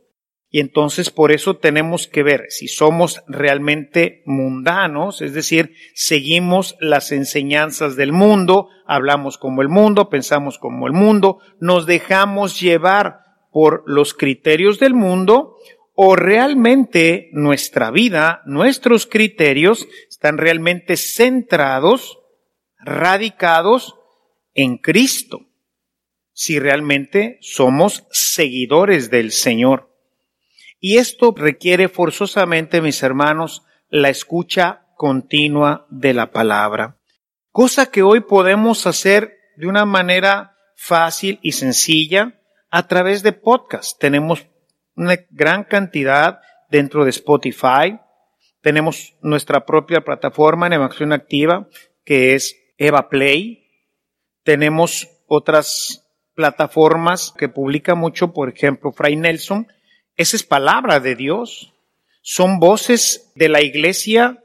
Y 0.49 0.61
entonces 0.61 1.11
por 1.11 1.33
eso 1.33 1.59
tenemos 1.59 2.07
que 2.07 2.23
ver 2.23 2.47
si 2.49 2.67
somos 2.67 3.23
realmente 3.27 4.23
mundanos, 4.25 5.21
es 5.21 5.35
decir, 5.35 5.75
seguimos 5.95 6.79
las 6.81 7.13
enseñanzas 7.13 7.97
del 7.97 8.13
mundo, 8.15 8.71
hablamos 8.87 9.37
como 9.37 9.61
el 9.61 9.69
mundo, 9.69 10.09
pensamos 10.09 10.57
como 10.57 10.87
el 10.87 10.95
mundo, 10.95 11.41
nos 11.61 11.85
dejamos 11.85 12.59
llevar 12.59 13.19
por 13.53 13.83
los 13.85 14.15
criterios 14.15 14.79
del 14.79 14.95
mundo 14.95 15.57
o 16.03 16.17
realmente 16.17 17.29
nuestra 17.33 17.91
vida, 17.91 18.41
nuestros 18.47 19.07
criterios 19.07 19.87
están 20.09 20.39
realmente 20.39 20.97
centrados, 20.97 22.19
radicados 22.79 23.97
en 24.55 24.79
Cristo, 24.79 25.41
si 26.33 26.59
realmente 26.59 27.37
somos 27.43 28.07
seguidores 28.13 29.11
del 29.11 29.31
Señor. 29.31 29.95
Y 30.79 30.97
esto 30.97 31.35
requiere 31.37 31.91
forzosamente, 31.91 32.81
mis 32.81 33.03
hermanos, 33.03 33.63
la 33.91 34.09
escucha 34.09 34.87
continua 34.97 35.87
de 35.91 36.15
la 36.15 36.31
palabra. 36.31 36.97
Cosa 37.51 37.91
que 37.91 38.03
hoy 38.03 38.21
podemos 38.21 38.87
hacer 38.87 39.37
de 39.59 39.67
una 39.67 39.85
manera 39.85 40.57
fácil 40.77 41.39
y 41.43 41.53
sencilla 41.53 42.41
a 42.71 42.89
través 42.89 43.23
de 43.23 43.33
podcast. 43.33 44.01
Tenemos 44.01 44.47
una 45.01 45.19
gran 45.31 45.65
cantidad 45.65 46.41
dentro 46.71 47.05
de 47.05 47.11
Spotify. 47.11 47.99
Tenemos 48.61 49.15
nuestra 49.23 49.65
propia 49.65 50.03
plataforma 50.03 50.67
en 50.67 50.75
Evacción 50.75 51.15
Activa, 51.15 51.69
que 52.05 52.35
es 52.35 52.55
Eva 52.77 53.09
Play. 53.09 53.67
Tenemos 54.43 55.09
otras 55.27 56.07
plataformas 56.35 57.33
que 57.37 57.49
publica 57.49 57.95
mucho, 57.95 58.35
por 58.35 58.51
ejemplo, 58.51 58.93
Fray 58.93 59.17
Nelson, 59.17 59.69
esa 60.17 60.37
es 60.37 60.43
palabra 60.43 61.01
de 61.01 61.17
Dios. 61.17 61.73
Son 62.21 62.61
voces 62.61 63.33
de 63.35 63.49
la 63.49 63.63
iglesia 63.63 64.43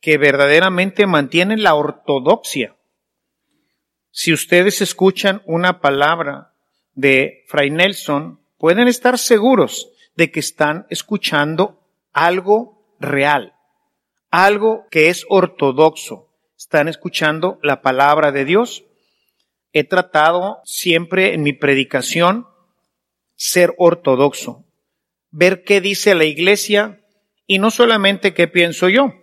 que 0.00 0.16
verdaderamente 0.16 1.06
mantienen 1.06 1.62
la 1.62 1.74
ortodoxia. 1.74 2.74
Si 4.10 4.32
ustedes 4.32 4.80
escuchan 4.80 5.42
una 5.44 5.82
palabra 5.82 6.54
de 6.94 7.44
Fray 7.46 7.68
Nelson, 7.68 8.40
pueden 8.56 8.88
estar 8.88 9.18
seguros 9.18 9.92
de 10.18 10.32
que 10.32 10.40
están 10.40 10.84
escuchando 10.90 11.78
algo 12.12 12.96
real, 12.98 13.54
algo 14.32 14.84
que 14.90 15.10
es 15.10 15.24
ortodoxo. 15.28 16.28
Están 16.56 16.88
escuchando 16.88 17.60
la 17.62 17.82
palabra 17.82 18.32
de 18.32 18.44
Dios. 18.44 18.84
He 19.72 19.84
tratado 19.84 20.58
siempre 20.64 21.34
en 21.34 21.44
mi 21.44 21.52
predicación 21.52 22.48
ser 23.36 23.76
ortodoxo, 23.78 24.64
ver 25.30 25.62
qué 25.62 25.80
dice 25.80 26.16
la 26.16 26.24
iglesia 26.24 27.00
y 27.46 27.60
no 27.60 27.70
solamente 27.70 28.34
qué 28.34 28.48
pienso 28.48 28.88
yo. 28.88 29.14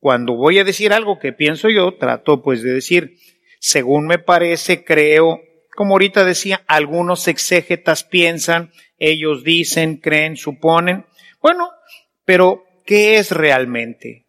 Cuando 0.00 0.34
voy 0.34 0.58
a 0.58 0.64
decir 0.64 0.92
algo 0.92 1.20
que 1.20 1.32
pienso 1.32 1.68
yo, 1.70 1.94
trato 1.98 2.42
pues 2.42 2.64
de 2.64 2.72
decir, 2.72 3.16
según 3.60 4.08
me 4.08 4.18
parece, 4.18 4.82
creo, 4.82 5.40
como 5.74 5.94
ahorita 5.94 6.24
decía, 6.24 6.62
algunos 6.66 7.28
exégetas 7.28 8.04
piensan, 8.04 8.72
ellos 8.98 9.42
dicen, 9.42 9.96
creen, 9.96 10.36
suponen. 10.36 11.06
Bueno, 11.40 11.70
pero 12.24 12.64
¿qué 12.84 13.16
es 13.16 13.30
realmente? 13.30 14.26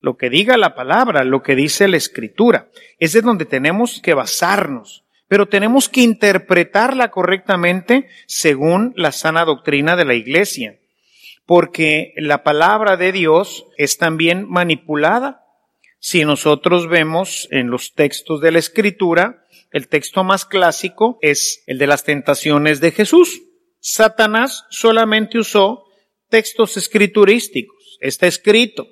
Lo 0.00 0.16
que 0.16 0.30
diga 0.30 0.56
la 0.56 0.74
palabra, 0.74 1.22
lo 1.22 1.42
que 1.42 1.54
dice 1.54 1.86
la 1.86 1.96
escritura. 1.96 2.68
Es 2.98 3.12
de 3.12 3.20
donde 3.20 3.44
tenemos 3.44 4.00
que 4.02 4.14
basarnos, 4.14 5.04
pero 5.28 5.46
tenemos 5.46 5.88
que 5.88 6.00
interpretarla 6.00 7.12
correctamente 7.12 8.08
según 8.26 8.92
la 8.96 9.12
sana 9.12 9.44
doctrina 9.44 9.94
de 9.94 10.04
la 10.04 10.14
iglesia. 10.14 10.80
Porque 11.46 12.14
la 12.16 12.42
palabra 12.42 12.96
de 12.96 13.12
Dios 13.12 13.66
es 13.78 13.96
también 13.96 14.48
manipulada. 14.48 15.41
Si 16.04 16.24
nosotros 16.24 16.88
vemos 16.88 17.46
en 17.52 17.70
los 17.70 17.94
textos 17.94 18.40
de 18.40 18.50
la 18.50 18.58
escritura, 18.58 19.44
el 19.70 19.86
texto 19.86 20.24
más 20.24 20.44
clásico 20.44 21.16
es 21.22 21.62
el 21.68 21.78
de 21.78 21.86
las 21.86 22.02
tentaciones 22.02 22.80
de 22.80 22.90
Jesús. 22.90 23.40
Satanás 23.78 24.64
solamente 24.68 25.38
usó 25.38 25.84
textos 26.28 26.76
escriturísticos. 26.76 27.98
Está 28.00 28.26
escrito. 28.26 28.88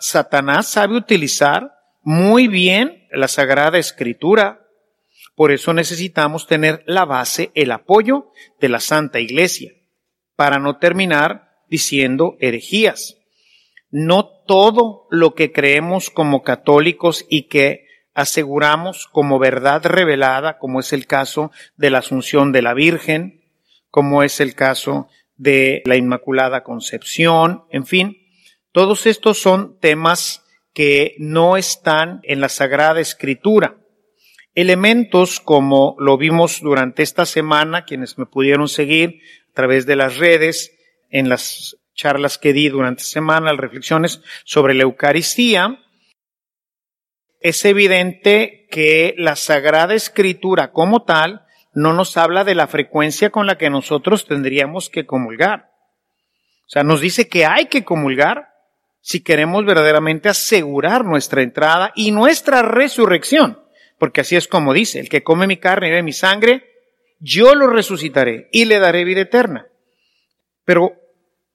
Satanás 0.00 0.66
sabe 0.66 0.96
utilizar 0.96 1.70
muy 2.02 2.48
bien 2.48 3.06
la 3.12 3.28
Sagrada 3.28 3.78
Escritura. 3.78 4.66
Por 5.36 5.52
eso 5.52 5.72
necesitamos 5.72 6.48
tener 6.48 6.82
la 6.86 7.04
base, 7.04 7.52
el 7.54 7.70
apoyo 7.70 8.32
de 8.58 8.68
la 8.68 8.80
Santa 8.80 9.20
Iglesia, 9.20 9.70
para 10.34 10.58
no 10.58 10.78
terminar 10.78 11.52
diciendo 11.68 12.36
herejías. 12.40 13.20
No 13.96 14.26
todo 14.26 15.06
lo 15.08 15.36
que 15.36 15.52
creemos 15.52 16.10
como 16.10 16.42
católicos 16.42 17.24
y 17.28 17.44
que 17.44 17.86
aseguramos 18.12 19.06
como 19.06 19.38
verdad 19.38 19.86
revelada, 19.86 20.58
como 20.58 20.80
es 20.80 20.92
el 20.92 21.06
caso 21.06 21.52
de 21.76 21.90
la 21.90 21.98
Asunción 21.98 22.50
de 22.50 22.62
la 22.62 22.74
Virgen, 22.74 23.44
como 23.90 24.24
es 24.24 24.40
el 24.40 24.56
caso 24.56 25.06
de 25.36 25.84
la 25.84 25.94
Inmaculada 25.94 26.64
Concepción, 26.64 27.66
en 27.70 27.86
fin, 27.86 28.18
todos 28.72 29.06
estos 29.06 29.40
son 29.40 29.78
temas 29.78 30.44
que 30.72 31.14
no 31.18 31.56
están 31.56 32.18
en 32.24 32.40
la 32.40 32.48
Sagrada 32.48 32.98
Escritura. 32.98 33.76
Elementos 34.56 35.38
como 35.38 35.94
lo 36.00 36.18
vimos 36.18 36.60
durante 36.60 37.04
esta 37.04 37.26
semana, 37.26 37.84
quienes 37.84 38.18
me 38.18 38.26
pudieron 38.26 38.66
seguir 38.66 39.20
a 39.50 39.52
través 39.52 39.86
de 39.86 39.94
las 39.94 40.16
redes, 40.16 40.72
en 41.10 41.28
las 41.28 41.76
charlas 41.94 42.38
que 42.38 42.52
di 42.52 42.68
durante 42.68 43.02
semana, 43.02 43.52
las 43.52 43.60
reflexiones 43.60 44.20
sobre 44.44 44.74
la 44.74 44.82
Eucaristía, 44.82 45.80
es 47.40 47.64
evidente 47.64 48.66
que 48.70 49.14
la 49.18 49.36
Sagrada 49.36 49.94
Escritura 49.94 50.72
como 50.72 51.04
tal 51.04 51.44
no 51.74 51.92
nos 51.92 52.16
habla 52.16 52.44
de 52.44 52.54
la 52.54 52.66
frecuencia 52.66 53.30
con 53.30 53.46
la 53.46 53.58
que 53.58 53.70
nosotros 53.70 54.26
tendríamos 54.26 54.88
que 54.88 55.06
comulgar. 55.06 55.70
O 56.66 56.68
sea, 56.68 56.82
nos 56.82 57.00
dice 57.00 57.28
que 57.28 57.44
hay 57.44 57.66
que 57.66 57.84
comulgar, 57.84 58.54
si 59.00 59.22
queremos 59.22 59.66
verdaderamente 59.66 60.30
asegurar 60.30 61.04
nuestra 61.04 61.42
entrada 61.42 61.92
y 61.94 62.10
nuestra 62.10 62.62
resurrección. 62.62 63.62
Porque 63.98 64.22
así 64.22 64.36
es 64.36 64.48
como 64.48 64.72
dice, 64.72 64.98
el 64.98 65.10
que 65.10 65.22
come 65.22 65.46
mi 65.46 65.58
carne 65.58 65.88
y 65.88 65.90
bebe 65.90 66.02
mi 66.02 66.14
sangre, 66.14 66.64
yo 67.20 67.54
lo 67.54 67.66
resucitaré 67.66 68.48
y 68.50 68.64
le 68.64 68.78
daré 68.78 69.04
vida 69.04 69.20
eterna. 69.20 69.66
Pero 70.64 71.03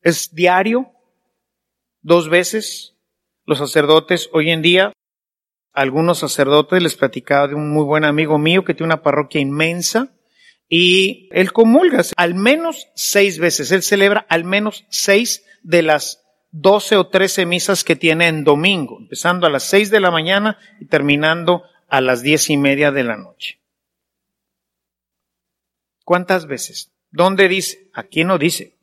es 0.02 0.34
diario, 0.34 0.92
dos 2.02 2.30
veces. 2.30 2.96
Los 3.46 3.58
sacerdotes 3.58 4.30
hoy 4.34 4.52
en 4.52 4.62
día, 4.62 4.94
algunos 5.74 6.20
sacerdotes 6.20 6.84
les 6.84 6.96
platicaba 6.96 7.48
de 7.48 7.56
un 7.56 7.72
muy 7.72 7.84
buen 7.84 8.04
amigo 8.04 8.38
mío 8.38 8.64
que 8.64 8.74
tiene 8.74 8.94
una 8.94 9.02
parroquia 9.02 9.42
inmensa 9.42 10.14
y 10.68 11.30
él 11.32 11.52
comulga 11.52 12.04
al 12.16 12.36
menos 12.36 12.88
seis 12.94 13.40
veces. 13.40 13.72
Él 13.72 13.82
celebra 13.82 14.26
al 14.30 14.44
menos 14.44 14.86
seis 14.90 15.44
de 15.64 15.82
las 15.82 16.24
12 16.52 16.98
o 16.98 17.08
13 17.08 17.46
misas 17.46 17.84
que 17.84 17.96
tiene 17.96 18.28
en 18.28 18.44
domingo, 18.44 18.98
empezando 19.00 19.46
a 19.46 19.50
las 19.50 19.64
6 19.64 19.92
de 19.92 20.00
la 20.00 20.12
mañana 20.12 20.58
y 20.80 20.86
terminando 20.86 21.64
a 21.88 22.02
las 22.02 22.22
diez 22.22 22.50
y 22.50 22.58
media 22.58 22.92
de 22.92 23.04
la 23.04 23.18
noche. 23.18 23.60
¿Cuántas 26.04 26.48
veces? 26.48 26.92
¿Dónde 27.12 27.48
dice? 27.48 27.90
Aquí 27.94 28.24
no 28.24 28.38
dice. 28.38 28.79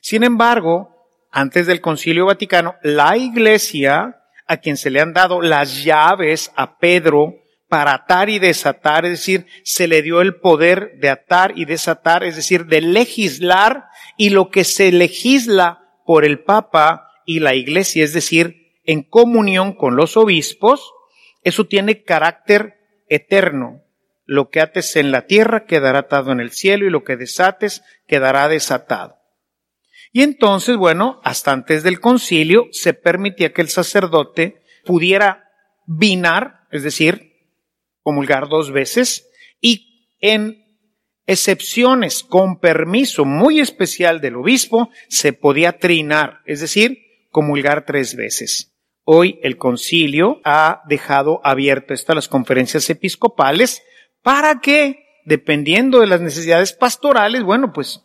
Sin 0.00 0.24
embargo, 0.24 1.00
antes 1.30 1.66
del 1.66 1.80
Concilio 1.80 2.26
Vaticano, 2.26 2.76
la 2.82 3.16
Iglesia, 3.16 4.22
a 4.46 4.56
quien 4.56 4.76
se 4.76 4.90
le 4.90 5.00
han 5.00 5.12
dado 5.12 5.40
las 5.40 5.84
llaves 5.84 6.50
a 6.56 6.78
Pedro 6.78 7.36
para 7.68 7.94
atar 7.94 8.28
y 8.28 8.40
desatar, 8.40 9.04
es 9.04 9.12
decir, 9.12 9.46
se 9.62 9.86
le 9.86 10.02
dio 10.02 10.20
el 10.20 10.34
poder 10.34 10.98
de 10.98 11.08
atar 11.08 11.52
y 11.54 11.66
desatar, 11.66 12.24
es 12.24 12.34
decir, 12.34 12.66
de 12.66 12.80
legislar, 12.80 13.84
y 14.16 14.30
lo 14.30 14.50
que 14.50 14.64
se 14.64 14.90
legisla 14.90 15.84
por 16.04 16.24
el 16.24 16.40
Papa 16.40 17.12
y 17.24 17.38
la 17.38 17.54
Iglesia, 17.54 18.02
es 18.02 18.12
decir, 18.12 18.72
en 18.84 19.04
comunión 19.04 19.72
con 19.72 19.94
los 19.94 20.16
obispos, 20.16 20.92
eso 21.44 21.66
tiene 21.66 22.02
carácter 22.02 22.76
eterno. 23.08 23.82
Lo 24.26 24.50
que 24.50 24.60
ates 24.60 24.96
en 24.96 25.12
la 25.12 25.26
tierra 25.26 25.64
quedará 25.64 26.00
atado 26.00 26.32
en 26.32 26.40
el 26.40 26.50
cielo 26.50 26.86
y 26.86 26.90
lo 26.90 27.04
que 27.04 27.16
desates 27.16 27.84
quedará 28.08 28.48
desatado. 28.48 29.19
Y 30.12 30.22
entonces, 30.22 30.76
bueno, 30.76 31.20
hasta 31.22 31.52
antes 31.52 31.82
del 31.82 32.00
concilio 32.00 32.68
se 32.72 32.94
permitía 32.94 33.52
que 33.52 33.62
el 33.62 33.68
sacerdote 33.68 34.62
pudiera 34.84 35.50
binar, 35.86 36.66
es 36.70 36.82
decir, 36.82 37.32
comulgar 38.02 38.48
dos 38.48 38.72
veces, 38.72 39.28
y 39.60 40.08
en 40.20 40.64
excepciones 41.26 42.24
con 42.24 42.58
permiso 42.58 43.24
muy 43.24 43.60
especial 43.60 44.20
del 44.20 44.36
obispo, 44.36 44.90
se 45.08 45.32
podía 45.32 45.78
trinar, 45.78 46.40
es 46.44 46.60
decir, 46.60 46.98
comulgar 47.30 47.86
tres 47.86 48.16
veces. 48.16 48.74
Hoy 49.04 49.38
el 49.42 49.56
concilio 49.56 50.40
ha 50.44 50.82
dejado 50.88 51.40
abierto 51.44 51.94
estas 51.94 52.16
las 52.16 52.28
conferencias 52.28 52.90
episcopales 52.90 53.82
para 54.22 54.60
que, 54.60 55.04
dependiendo 55.24 56.00
de 56.00 56.08
las 56.08 56.20
necesidades 56.20 56.72
pastorales, 56.72 57.42
bueno, 57.44 57.72
pues 57.72 58.04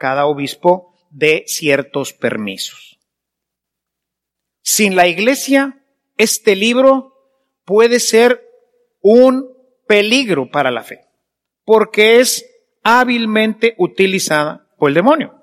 cada 0.00 0.24
obispo 0.24 0.96
dé 1.10 1.44
ciertos 1.46 2.14
permisos. 2.14 2.98
Sin 4.62 4.96
la 4.96 5.06
iglesia, 5.06 5.84
este 6.16 6.56
libro 6.56 7.12
puede 7.66 8.00
ser 8.00 8.42
un 9.02 9.52
peligro 9.86 10.50
para 10.50 10.70
la 10.70 10.84
fe 10.84 11.04
porque 11.66 12.20
es 12.20 12.46
hábilmente 12.82 13.74
utilizada 13.76 14.66
por 14.78 14.88
el 14.88 14.94
demonio. 14.94 15.34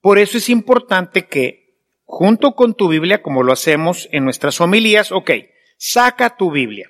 Por 0.00 0.18
eso 0.18 0.38
es 0.38 0.48
importante 0.48 1.26
que, 1.26 1.76
junto 2.04 2.54
con 2.54 2.74
tu 2.74 2.88
Biblia, 2.88 3.20
como 3.20 3.42
lo 3.42 3.52
hacemos 3.52 4.08
en 4.12 4.24
nuestras 4.24 4.60
homilías, 4.60 5.10
ok, 5.10 5.30
saca 5.76 6.36
tu 6.36 6.52
Biblia. 6.52 6.88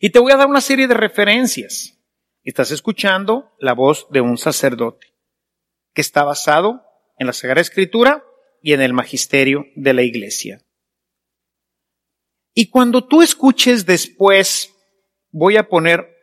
Y 0.00 0.10
te 0.10 0.18
voy 0.18 0.32
a 0.32 0.36
dar 0.36 0.46
una 0.46 0.62
serie 0.62 0.88
de 0.88 0.94
referencias. 0.94 1.98
Estás 2.42 2.70
escuchando 2.70 3.52
la 3.58 3.74
voz 3.74 4.08
de 4.10 4.22
un 4.22 4.38
sacerdote 4.38 5.09
está 6.00 6.24
basado 6.24 6.82
en 7.18 7.26
la 7.26 7.32
Sagrada 7.32 7.60
Escritura 7.60 8.24
y 8.62 8.72
en 8.72 8.80
el 8.80 8.92
magisterio 8.92 9.66
de 9.76 9.94
la 9.94 10.02
Iglesia. 10.02 10.62
Y 12.54 12.68
cuando 12.68 13.06
tú 13.06 13.22
escuches 13.22 13.86
después, 13.86 14.74
voy 15.30 15.56
a 15.56 15.68
poner 15.68 16.16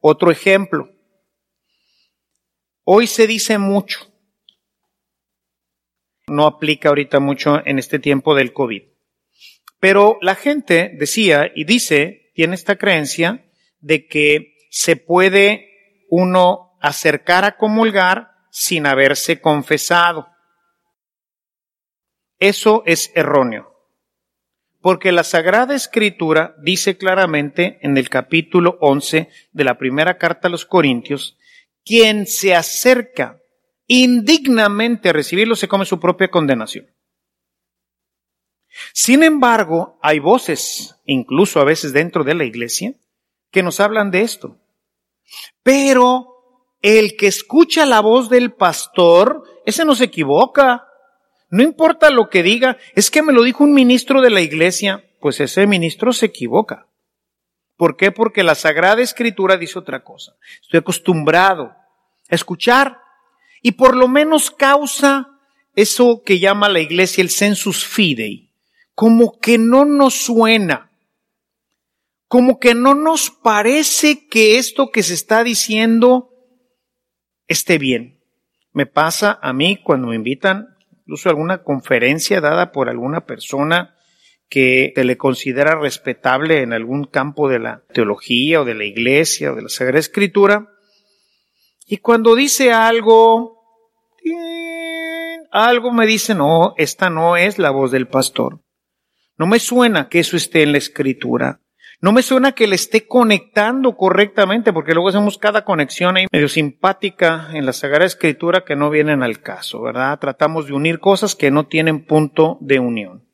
otro 0.00 0.30
ejemplo. 0.30 0.90
Hoy 2.84 3.06
se 3.06 3.26
dice 3.26 3.58
mucho. 3.58 4.00
No 6.26 6.46
aplica 6.46 6.88
ahorita 6.88 7.20
mucho 7.20 7.64
en 7.66 7.78
este 7.78 7.98
tiempo 7.98 8.34
del 8.34 8.52
COVID. 8.52 8.82
Pero 9.78 10.18
la 10.22 10.34
gente 10.34 10.90
decía 10.94 11.50
y 11.54 11.64
dice, 11.64 12.32
tiene 12.34 12.54
esta 12.54 12.76
creencia 12.76 13.44
de 13.80 14.06
que 14.06 14.56
se 14.70 14.96
puede 14.96 15.68
uno 16.08 16.78
acercar 16.80 17.44
a 17.44 17.56
comulgar 17.56 18.33
sin 18.54 18.86
haberse 18.86 19.40
confesado. 19.40 20.28
Eso 22.38 22.84
es 22.86 23.10
erróneo. 23.16 23.74
Porque 24.80 25.10
la 25.10 25.24
Sagrada 25.24 25.74
Escritura 25.74 26.54
dice 26.62 26.96
claramente 26.96 27.80
en 27.82 27.96
el 27.96 28.08
capítulo 28.08 28.78
11 28.80 29.28
de 29.50 29.64
la 29.64 29.76
primera 29.76 30.18
carta 30.18 30.46
a 30.46 30.50
los 30.52 30.64
Corintios 30.66 31.36
quien 31.84 32.28
se 32.28 32.54
acerca 32.54 33.40
indignamente 33.88 35.08
a 35.08 35.12
recibirlo 35.12 35.56
se 35.56 35.66
come 35.66 35.84
su 35.84 35.98
propia 35.98 36.30
condenación. 36.30 36.86
Sin 38.92 39.24
embargo, 39.24 39.98
hay 40.00 40.20
voces, 40.20 40.94
incluso 41.04 41.60
a 41.60 41.64
veces 41.64 41.92
dentro 41.92 42.22
de 42.22 42.34
la 42.34 42.44
iglesia, 42.44 42.94
que 43.50 43.64
nos 43.64 43.80
hablan 43.80 44.12
de 44.12 44.20
esto. 44.22 44.58
Pero 45.64 46.33
el 46.84 47.16
que 47.16 47.28
escucha 47.28 47.86
la 47.86 48.00
voz 48.00 48.28
del 48.28 48.52
pastor, 48.52 49.42
ese 49.64 49.86
no 49.86 49.94
se 49.94 50.04
equivoca. 50.04 50.86
No 51.48 51.62
importa 51.62 52.10
lo 52.10 52.28
que 52.28 52.42
diga, 52.42 52.76
es 52.94 53.10
que 53.10 53.22
me 53.22 53.32
lo 53.32 53.42
dijo 53.42 53.64
un 53.64 53.72
ministro 53.72 54.20
de 54.20 54.28
la 54.28 54.42
iglesia, 54.42 55.02
pues 55.18 55.40
ese 55.40 55.66
ministro 55.66 56.12
se 56.12 56.26
equivoca. 56.26 56.86
¿Por 57.78 57.96
qué? 57.96 58.12
Porque 58.12 58.42
la 58.42 58.54
Sagrada 58.54 59.00
Escritura 59.00 59.56
dice 59.56 59.78
otra 59.78 60.04
cosa. 60.04 60.36
Estoy 60.60 60.80
acostumbrado 60.80 61.72
a 62.28 62.34
escuchar 62.34 62.98
y 63.62 63.72
por 63.72 63.96
lo 63.96 64.06
menos 64.06 64.50
causa 64.50 65.30
eso 65.74 66.22
que 66.22 66.38
llama 66.38 66.68
la 66.68 66.80
iglesia 66.80 67.22
el 67.22 67.30
sensus 67.30 67.86
fidei, 67.86 68.50
como 68.94 69.38
que 69.40 69.56
no 69.56 69.86
nos 69.86 70.12
suena, 70.12 70.92
como 72.28 72.60
que 72.60 72.74
no 72.74 72.94
nos 72.94 73.30
parece 73.30 74.28
que 74.28 74.58
esto 74.58 74.90
que 74.90 75.02
se 75.02 75.14
está 75.14 75.42
diciendo 75.44 76.33
esté 77.46 77.78
bien. 77.78 78.20
Me 78.72 78.86
pasa 78.86 79.38
a 79.40 79.52
mí 79.52 79.80
cuando 79.82 80.08
me 80.08 80.16
invitan 80.16 80.74
incluso 81.04 81.28
a 81.28 81.32
alguna 81.32 81.62
conferencia 81.62 82.40
dada 82.40 82.72
por 82.72 82.88
alguna 82.88 83.26
persona 83.26 83.94
que 84.48 84.92
se 84.94 85.04
le 85.04 85.16
considera 85.16 85.74
respetable 85.78 86.62
en 86.62 86.72
algún 86.72 87.04
campo 87.04 87.48
de 87.48 87.58
la 87.58 87.84
teología 87.92 88.62
o 88.62 88.64
de 88.64 88.74
la 88.74 88.84
iglesia 88.84 89.52
o 89.52 89.54
de 89.54 89.62
la 89.62 89.68
Sagrada 89.68 89.98
Escritura. 89.98 90.70
Y 91.86 91.98
cuando 91.98 92.34
dice 92.34 92.72
algo, 92.72 93.60
algo 95.50 95.92
me 95.92 96.06
dice, 96.06 96.34
no, 96.34 96.74
esta 96.78 97.10
no 97.10 97.36
es 97.36 97.58
la 97.58 97.70
voz 97.70 97.90
del 97.90 98.08
pastor. 98.08 98.60
No 99.36 99.46
me 99.46 99.58
suena 99.58 100.08
que 100.08 100.20
eso 100.20 100.36
esté 100.36 100.62
en 100.62 100.72
la 100.72 100.78
escritura. 100.78 101.60
No 102.04 102.12
me 102.12 102.22
suena 102.22 102.52
que 102.52 102.66
le 102.66 102.74
esté 102.74 103.06
conectando 103.06 103.96
correctamente, 103.96 104.74
porque 104.74 104.92
luego 104.92 105.08
hacemos 105.08 105.38
cada 105.38 105.64
conexión 105.64 106.18
ahí 106.18 106.26
medio 106.30 106.50
simpática 106.50 107.48
en 107.54 107.64
la 107.64 107.72
Sagrada 107.72 108.04
Escritura 108.04 108.62
que 108.62 108.76
no 108.76 108.90
vienen 108.90 109.22
al 109.22 109.40
caso, 109.40 109.80
¿verdad? 109.80 110.18
Tratamos 110.18 110.66
de 110.66 110.74
unir 110.74 110.98
cosas 110.98 111.34
que 111.34 111.50
no 111.50 111.66
tienen 111.66 112.04
punto 112.04 112.58
de 112.60 112.78
unión. 112.78 113.26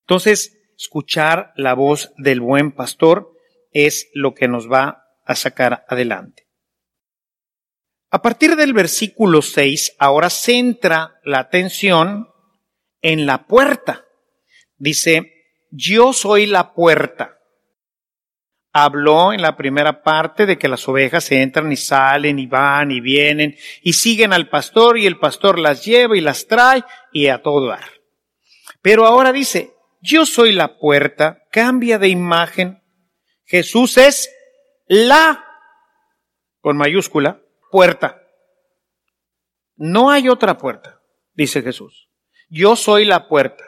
Entonces, 0.00 0.64
escuchar 0.76 1.52
la 1.54 1.74
voz 1.74 2.12
del 2.16 2.40
buen 2.40 2.72
pastor 2.72 3.30
es 3.70 4.10
lo 4.14 4.34
que 4.34 4.48
nos 4.48 4.68
va 4.68 5.04
a 5.24 5.36
sacar 5.36 5.84
adelante. 5.88 6.48
A 8.10 8.20
partir 8.20 8.56
del 8.56 8.72
versículo 8.72 9.42
6, 9.42 9.94
ahora 10.00 10.28
centra 10.28 11.20
la 11.22 11.38
atención 11.38 12.26
en 13.00 13.26
la 13.26 13.46
puerta. 13.46 14.04
Dice, 14.76 15.30
yo 15.70 16.12
soy 16.12 16.46
la 16.46 16.74
puerta. 16.74 17.33
Habló 18.76 19.32
en 19.32 19.40
la 19.40 19.56
primera 19.56 20.02
parte 20.02 20.46
de 20.46 20.58
que 20.58 20.66
las 20.66 20.88
ovejas 20.88 21.30
entran 21.30 21.70
y 21.70 21.76
salen 21.76 22.40
y 22.40 22.46
van 22.48 22.90
y 22.90 23.00
vienen 23.00 23.56
y 23.82 23.92
siguen 23.92 24.32
al 24.32 24.48
pastor 24.48 24.98
y 24.98 25.06
el 25.06 25.16
pastor 25.16 25.60
las 25.60 25.84
lleva 25.84 26.16
y 26.16 26.20
las 26.20 26.48
trae 26.48 26.82
y 27.12 27.28
a 27.28 27.40
todo 27.40 27.68
dar. 27.68 27.88
Pero 28.82 29.06
ahora 29.06 29.32
dice, 29.32 29.74
yo 30.00 30.26
soy 30.26 30.52
la 30.52 30.76
puerta, 30.76 31.44
cambia 31.52 31.98
de 32.00 32.08
imagen. 32.08 32.82
Jesús 33.44 33.96
es 33.96 34.28
la, 34.88 35.44
con 36.60 36.76
mayúscula, 36.76 37.40
puerta. 37.70 38.20
No 39.76 40.10
hay 40.10 40.28
otra 40.28 40.58
puerta, 40.58 41.00
dice 41.32 41.62
Jesús. 41.62 42.08
Yo 42.48 42.74
soy 42.74 43.04
la 43.04 43.28
puerta. 43.28 43.64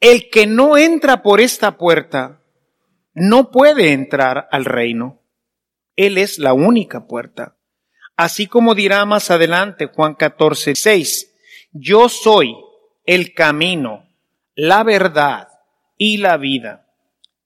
El 0.00 0.30
que 0.30 0.46
no 0.46 0.76
entra 0.76 1.22
por 1.22 1.40
esta 1.40 1.76
puerta 1.76 2.39
no 3.12 3.50
puede 3.50 3.92
entrar 3.92 4.48
al 4.50 4.64
reino. 4.64 5.22
Él 5.96 6.18
es 6.18 6.38
la 6.38 6.52
única 6.52 7.06
puerta. 7.06 7.56
Así 8.16 8.46
como 8.46 8.74
dirá 8.74 9.04
más 9.06 9.30
adelante 9.30 9.86
Juan 9.86 10.14
14, 10.14 10.74
6, 10.74 11.34
yo 11.72 12.08
soy 12.08 12.54
el 13.04 13.34
camino, 13.34 14.08
la 14.54 14.82
verdad 14.84 15.48
y 15.96 16.18
la 16.18 16.36
vida. 16.36 16.86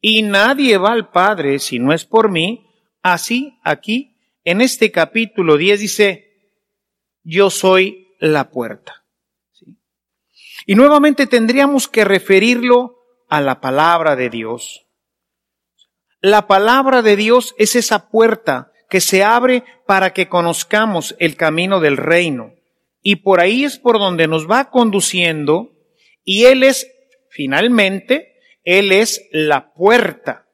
Y 0.00 0.22
nadie 0.22 0.76
va 0.78 0.92
al 0.92 1.10
Padre 1.10 1.58
si 1.58 1.78
no 1.78 1.92
es 1.92 2.04
por 2.04 2.30
mí. 2.30 2.66
Así, 3.02 3.58
aquí, 3.62 4.16
en 4.44 4.60
este 4.60 4.90
capítulo 4.90 5.56
10 5.56 5.80
dice, 5.80 6.34
yo 7.22 7.50
soy 7.50 8.14
la 8.20 8.50
puerta. 8.50 9.04
Y 10.66 10.74
nuevamente 10.74 11.26
tendríamos 11.26 11.88
que 11.88 12.04
referirlo 12.04 12.98
a 13.28 13.40
la 13.40 13.60
palabra 13.60 14.16
de 14.16 14.30
Dios. 14.30 14.86
La 16.24 16.46
palabra 16.46 17.02
de 17.02 17.16
Dios 17.16 17.54
es 17.58 17.76
esa 17.76 18.08
puerta 18.08 18.72
que 18.88 19.02
se 19.02 19.22
abre 19.22 19.62
para 19.86 20.14
que 20.14 20.26
conozcamos 20.26 21.14
el 21.18 21.36
camino 21.36 21.80
del 21.80 21.98
reino. 21.98 22.54
Y 23.02 23.16
por 23.16 23.40
ahí 23.40 23.64
es 23.64 23.78
por 23.78 23.98
donde 23.98 24.26
nos 24.26 24.50
va 24.50 24.70
conduciendo 24.70 25.72
y 26.24 26.44
Él 26.44 26.62
es, 26.62 26.90
finalmente, 27.28 28.38
Él 28.62 28.90
es 28.90 29.28
la 29.32 29.74
puerta. 29.74 30.48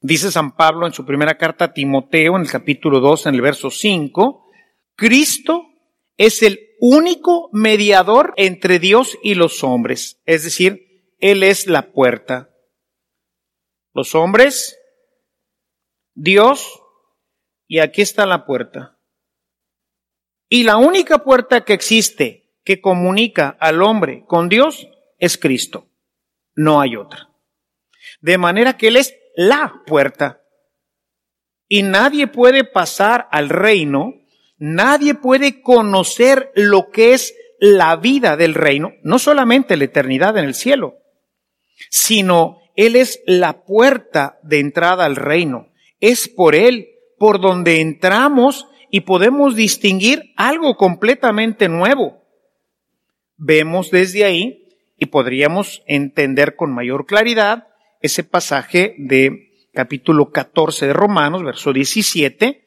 Dice 0.00 0.30
San 0.30 0.54
Pablo 0.54 0.86
en 0.86 0.92
su 0.92 1.04
primera 1.04 1.36
carta 1.36 1.64
a 1.64 1.72
Timoteo, 1.72 2.36
en 2.36 2.42
el 2.42 2.50
capítulo 2.52 3.00
2, 3.00 3.26
en 3.26 3.34
el 3.34 3.40
verso 3.40 3.68
5, 3.68 4.48
Cristo 4.94 5.64
es 6.16 6.44
el 6.44 6.60
único 6.78 7.50
mediador 7.52 8.32
entre 8.36 8.78
Dios 8.78 9.18
y 9.24 9.34
los 9.34 9.64
hombres. 9.64 10.22
Es 10.24 10.44
decir, 10.44 11.16
Él 11.18 11.42
es 11.42 11.66
la 11.66 11.90
puerta. 11.90 12.47
Los 13.98 14.14
hombres, 14.14 14.78
Dios, 16.14 16.80
y 17.66 17.80
aquí 17.80 18.00
está 18.00 18.26
la 18.26 18.46
puerta. 18.46 18.96
Y 20.48 20.62
la 20.62 20.76
única 20.76 21.24
puerta 21.24 21.64
que 21.64 21.72
existe 21.72 22.54
que 22.64 22.80
comunica 22.80 23.56
al 23.58 23.82
hombre 23.82 24.24
con 24.26 24.48
Dios 24.48 24.88
es 25.18 25.36
Cristo. 25.36 25.88
No 26.54 26.80
hay 26.80 26.94
otra. 26.94 27.28
De 28.20 28.38
manera 28.38 28.76
que 28.76 28.86
Él 28.88 28.96
es 28.96 29.16
la 29.34 29.82
puerta. 29.84 30.42
Y 31.66 31.82
nadie 31.82 32.28
puede 32.28 32.62
pasar 32.62 33.28
al 33.32 33.48
reino 33.48 34.14
Nadie 34.58 35.14
puede 35.14 35.62
conocer 35.62 36.50
lo 36.56 36.90
que 36.90 37.14
es 37.14 37.34
la 37.60 37.94
vida 37.96 38.36
del 38.36 38.54
reino, 38.54 38.92
no 39.02 39.20
solamente 39.20 39.76
la 39.76 39.84
eternidad 39.84 40.36
en 40.36 40.44
el 40.44 40.54
cielo, 40.54 40.98
sino 41.90 42.58
Él 42.78 42.94
es 42.94 43.20
la 43.26 43.64
puerta 43.64 44.38
de 44.44 44.60
entrada 44.60 45.04
al 45.04 45.16
reino. 45.16 45.66
Es 45.98 46.28
por 46.28 46.54
Él 46.54 46.86
por 47.18 47.40
donde 47.40 47.80
entramos 47.80 48.68
y 48.88 49.00
podemos 49.00 49.56
distinguir 49.56 50.32
algo 50.36 50.76
completamente 50.76 51.68
nuevo. 51.68 52.22
Vemos 53.36 53.90
desde 53.90 54.24
ahí 54.24 54.68
y 54.96 55.06
podríamos 55.06 55.82
entender 55.88 56.54
con 56.54 56.72
mayor 56.72 57.04
claridad 57.04 57.66
ese 58.00 58.22
pasaje 58.22 58.94
de 58.96 59.50
capítulo 59.74 60.30
14 60.30 60.86
de 60.86 60.92
Romanos, 60.92 61.42
verso 61.42 61.72
17, 61.72 62.64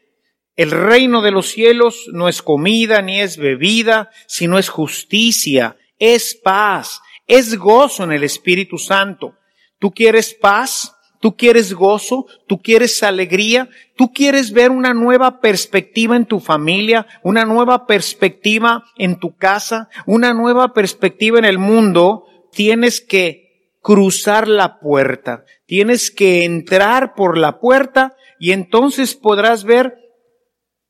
el 0.58 0.71
reino 0.71 1.21
de 1.21 1.32
los 1.32 1.47
cielos 1.47 2.10
no 2.12 2.28
es 2.28 2.41
comida 2.41 3.02
ni 3.02 3.21
es 3.21 3.38
bebida, 3.38 4.10
sino 4.28 4.60
es 4.60 4.67
justicia, 4.67 5.78
es 6.00 6.36
paz, 6.36 7.00
es 7.28 7.58
gozo 7.58 8.04
en 8.04 8.12
el 8.12 8.26
Espíritu 8.26 8.78
Santo. 8.78 9.38
¿Tú 9.82 9.91
quieres 9.91 10.36
paz? 10.36 10.96
¿Tú 11.20 11.36
quieres 11.36 11.74
gozo? 11.74 12.28
¿Tú 12.48 12.62
quieres 12.62 13.02
alegría? 13.02 13.67
¿Tú 13.98 14.13
quieres 14.13 14.54
ver 14.54 14.70
una 14.70 14.94
nueva 14.94 15.41
perspectiva 15.41 16.15
en 16.15 16.28
tu 16.28 16.39
familia? 16.39 17.08
¿Una 17.24 17.46
nueva 17.46 17.88
perspectiva 17.88 18.84
en 18.96 19.20
tu 19.20 19.36
casa? 19.36 19.89
¿Una 20.06 20.36
nueva 20.36 20.74
perspectiva 20.76 21.39
en 21.39 21.46
el 21.46 21.58
mundo? 21.58 22.28
Tienes 22.52 23.02
que 23.02 23.72
cruzar 23.82 24.48
la 24.48 24.80
puerta. 24.80 25.46
Tienes 25.65 26.12
que 26.12 26.46
entrar 26.46 27.15
por 27.15 27.39
la 27.39 27.60
puerta 27.60 28.15
y 28.39 28.52
entonces 28.52 29.15
podrás 29.15 29.63
ver 29.63 29.96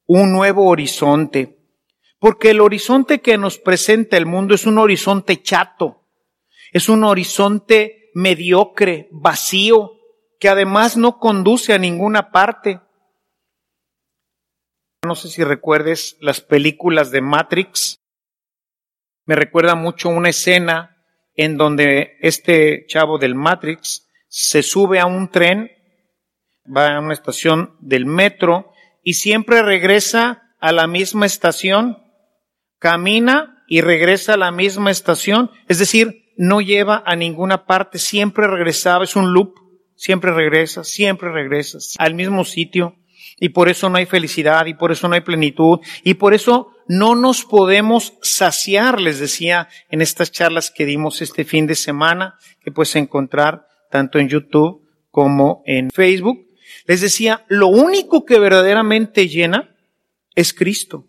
un 0.06 0.34
nuevo 0.34 0.68
horizonte. 0.68 1.60
Porque 2.20 2.50
el 2.50 2.60
horizonte 2.60 3.22
que 3.22 3.38
nos 3.38 3.58
presenta 3.58 4.18
el 4.18 4.26
mundo 4.26 4.54
es 4.54 4.66
un 4.66 4.80
horizonte 4.80 5.42
chato, 5.42 6.10
es 6.74 6.90
un 6.90 7.06
horizonte 7.06 8.01
mediocre, 8.14 9.10
vacío, 9.12 9.94
que 10.40 10.50
además 10.50 10.98
no 10.98 11.20
conduce 11.20 11.74
a 11.74 11.78
ninguna 11.78 12.32
parte. 12.32 12.82
No 15.04 15.16
sé 15.16 15.30
si 15.30 15.44
recuerdes 15.44 16.18
las 16.20 16.42
películas 16.42 17.12
de 17.12 17.22
Matrix. 17.22 18.00
Me 19.26 19.36
recuerda 19.36 19.76
mucho 19.76 20.10
una 20.10 20.30
escena 20.30 20.98
en 21.36 21.58
donde 21.58 22.18
este 22.22 22.86
chavo 22.88 23.18
del 23.18 23.36
Matrix 23.36 24.08
se 24.28 24.64
sube 24.64 25.00
a 25.00 25.06
un 25.06 25.30
tren, 25.30 25.72
va 26.66 26.96
a 26.96 27.00
una 27.00 27.14
estación 27.14 27.76
del 27.80 28.06
metro 28.06 28.72
y 29.04 29.14
siempre 29.16 29.62
regresa 29.62 30.56
a 30.60 30.72
la 30.72 30.88
misma 30.88 31.26
estación, 31.26 31.98
camina 32.80 33.64
y 33.68 33.82
regresa 33.82 34.34
a 34.34 34.38
la 34.38 34.52
misma 34.52 34.92
estación, 34.92 35.52
es 35.68 35.80
decir, 35.80 36.31
no 36.42 36.60
lleva 36.60 37.04
a 37.06 37.16
ninguna 37.16 37.68
parte, 37.68 38.00
siempre 38.00 38.48
regresaba, 38.48 39.04
es 39.04 39.16
un 39.16 39.32
loop, 39.32 39.54
siempre 39.96 40.32
regresa, 40.32 40.84
siempre 40.84 41.32
regresa 41.32 41.78
al 42.00 42.16
mismo 42.16 42.46
sitio 42.46 42.96
y 43.40 43.50
por 43.50 43.70
eso 43.70 43.92
no 43.92 43.98
hay 43.98 44.08
felicidad 44.08 44.66
y 44.66 44.74
por 44.74 44.92
eso 44.92 45.08
no 45.08 45.14
hay 45.14 45.22
plenitud 45.22 45.82
y 46.04 46.16
por 46.16 46.34
eso 46.34 46.72
no 46.88 47.14
nos 47.14 47.46
podemos 47.46 48.14
saciar, 48.24 49.00
les 49.00 49.20
decía 49.20 49.70
en 49.92 50.02
estas 50.02 50.32
charlas 50.32 50.72
que 50.72 50.88
dimos 50.88 51.22
este 51.22 51.46
fin 51.46 51.68
de 51.68 51.76
semana, 51.76 52.40
que 52.60 52.72
puedes 52.72 52.96
encontrar 52.96 53.68
tanto 53.92 54.18
en 54.18 54.28
YouTube 54.28 54.82
como 55.12 55.62
en 55.68 55.92
Facebook, 55.92 56.48
les 56.88 57.02
decía, 57.02 57.46
lo 57.50 57.68
único 57.68 58.26
que 58.26 58.40
verdaderamente 58.40 59.28
llena 59.28 59.76
es 60.34 60.56
Cristo. 60.56 61.08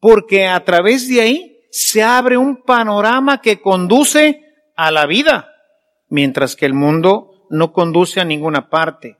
Porque 0.00 0.48
a 0.48 0.64
través 0.64 1.06
de 1.08 1.20
ahí 1.20 1.59
se 1.70 2.02
abre 2.02 2.36
un 2.36 2.62
panorama 2.62 3.40
que 3.40 3.60
conduce 3.60 4.42
a 4.76 4.90
la 4.90 5.06
vida, 5.06 5.52
mientras 6.08 6.56
que 6.56 6.66
el 6.66 6.74
mundo 6.74 7.46
no 7.50 7.72
conduce 7.72 8.20
a 8.20 8.24
ninguna 8.24 8.68
parte. 8.68 9.18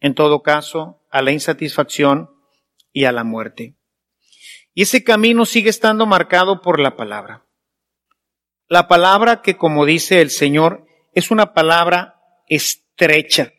En 0.00 0.14
todo 0.14 0.42
caso, 0.42 1.02
a 1.10 1.22
la 1.22 1.32
insatisfacción 1.32 2.30
y 2.92 3.04
a 3.04 3.12
la 3.12 3.24
muerte. 3.24 3.76
Y 4.74 4.82
ese 4.82 5.02
camino 5.02 5.46
sigue 5.46 5.70
estando 5.70 6.06
marcado 6.06 6.60
por 6.60 6.80
la 6.80 6.96
palabra. 6.96 7.46
La 8.68 8.88
palabra 8.88 9.42
que, 9.42 9.56
como 9.56 9.86
dice 9.86 10.20
el 10.20 10.30
Señor, 10.30 10.86
es 11.14 11.30
una 11.30 11.54
palabra 11.54 12.20
estrecha. 12.48 13.52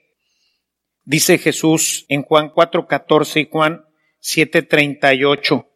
Dice 1.03 1.37
Jesús 1.37 2.05
en 2.09 2.23
Juan 2.23 2.51
4:14 2.51 3.41
y 3.41 3.49
Juan 3.49 3.85
7:38. 4.19 5.66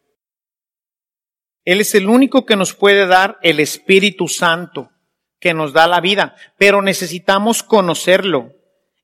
Él 1.64 1.80
es 1.80 1.94
el 1.94 2.08
único 2.08 2.44
que 2.44 2.56
nos 2.56 2.74
puede 2.74 3.06
dar 3.06 3.38
el 3.42 3.60
Espíritu 3.60 4.28
Santo, 4.28 4.90
que 5.38 5.54
nos 5.54 5.72
da 5.72 5.86
la 5.86 6.00
vida, 6.00 6.36
pero 6.58 6.82
necesitamos 6.82 7.62
conocerlo 7.62 8.52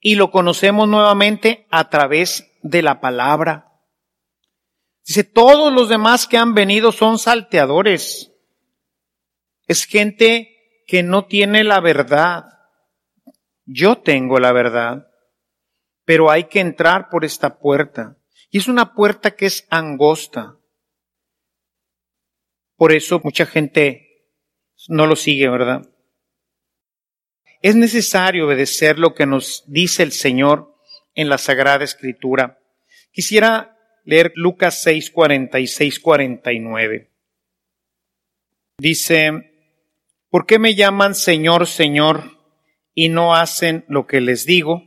y 0.00 0.14
lo 0.16 0.30
conocemos 0.30 0.88
nuevamente 0.88 1.66
a 1.70 1.88
través 1.88 2.50
de 2.62 2.82
la 2.82 3.00
palabra. 3.00 3.68
Dice, 5.06 5.24
todos 5.24 5.72
los 5.72 5.88
demás 5.88 6.26
que 6.26 6.36
han 6.36 6.54
venido 6.54 6.92
son 6.92 7.18
salteadores. 7.18 8.30
Es 9.66 9.84
gente 9.84 10.82
que 10.86 11.02
no 11.02 11.24
tiene 11.24 11.64
la 11.64 11.80
verdad. 11.80 12.44
Yo 13.64 13.98
tengo 13.98 14.38
la 14.38 14.52
verdad, 14.52 15.08
pero 16.04 16.30
hay 16.30 16.44
que 16.44 16.60
entrar 16.60 17.08
por 17.08 17.24
esta 17.24 17.58
puerta. 17.58 18.18
Y 18.50 18.58
es 18.58 18.68
una 18.68 18.92
puerta 18.94 19.30
que 19.32 19.46
es 19.46 19.66
angosta. 19.70 20.57
Por 22.78 22.92
eso 22.92 23.20
mucha 23.24 23.44
gente 23.44 24.30
no 24.86 25.06
lo 25.06 25.16
sigue, 25.16 25.48
¿verdad? 25.48 25.82
Es 27.60 27.74
necesario 27.74 28.46
obedecer 28.46 29.00
lo 29.00 29.14
que 29.14 29.26
nos 29.26 29.64
dice 29.66 30.04
el 30.04 30.12
Señor 30.12 30.76
en 31.16 31.28
la 31.28 31.38
Sagrada 31.38 31.82
Escritura. 31.82 32.60
Quisiera 33.10 33.76
leer 34.04 34.30
Lucas 34.36 34.80
6, 34.80 35.10
46, 35.10 35.98
49. 35.98 37.10
Dice, 38.78 39.32
¿Por 40.30 40.46
qué 40.46 40.60
me 40.60 40.76
llaman 40.76 41.16
Señor, 41.16 41.66
Señor 41.66 42.38
y 42.94 43.08
no 43.08 43.34
hacen 43.34 43.84
lo 43.88 44.06
que 44.06 44.20
les 44.20 44.46
digo? 44.46 44.84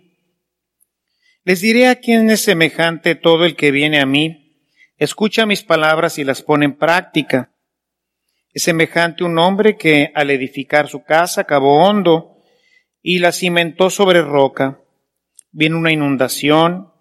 Les 1.44 1.60
diré 1.60 1.90
a 1.90 1.96
quién 1.96 2.30
es 2.30 2.40
semejante 2.40 3.16
todo 3.16 3.44
el 3.44 3.58
que 3.58 3.72
viene 3.72 4.00
a 4.00 4.06
mí, 4.06 4.70
escucha 4.96 5.46
mis 5.46 5.64
palabras 5.64 6.18
y 6.20 6.24
las 6.24 6.42
pone 6.42 6.64
en 6.64 6.78
práctica. 6.78 7.52
Es 8.54 8.64
semejante 8.64 9.24
un 9.24 9.38
hombre 9.38 9.78
que 9.78 10.12
al 10.14 10.30
edificar 10.30 10.90
su 10.90 11.04
casa 11.04 11.46
cavó 11.46 11.86
hondo 11.86 12.38
y 13.02 13.20
la 13.20 13.32
cimentó 13.32 13.90
sobre 13.90 14.22
roca. 14.22 14.82
Vino 15.52 15.78
una 15.78 15.92
inundación 15.92 16.92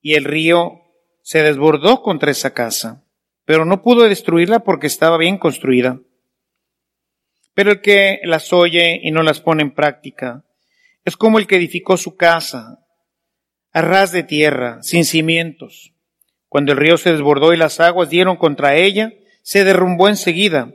y 0.00 0.14
el 0.14 0.24
río 0.24 0.80
se 1.22 1.42
desbordó 1.42 2.02
contra 2.02 2.30
esa 2.30 2.54
casa, 2.54 3.04
pero 3.44 3.64
no 3.64 3.82
pudo 3.82 4.08
destruirla 4.08 4.60
porque 4.60 4.88
estaba 4.88 5.16
bien 5.16 5.38
construida. 5.38 6.00
Pero 7.54 7.70
el 7.72 7.80
que 7.80 8.20
las 8.24 8.52
oye 8.52 9.00
y 9.02 9.12
no 9.12 9.22
las 9.22 9.40
pone 9.40 9.62
en 9.62 9.74
práctica 9.74 10.44
es 11.04 11.16
como 11.16 11.38
el 11.38 11.46
que 11.46 11.56
edificó 11.56 11.96
su 11.96 12.16
casa 12.16 12.80
a 13.72 13.80
ras 13.80 14.10
de 14.10 14.24
tierra, 14.24 14.82
sin 14.82 15.04
cimientos. 15.04 15.92
Cuando 16.48 16.72
el 16.72 16.78
río 16.78 16.96
se 16.96 17.12
desbordó 17.12 17.52
y 17.52 17.56
las 17.56 17.78
aguas 17.78 18.08
dieron 18.08 18.36
contra 18.36 18.76
ella, 18.76 19.12
se 19.42 19.64
derrumbó 19.64 20.08
enseguida, 20.08 20.72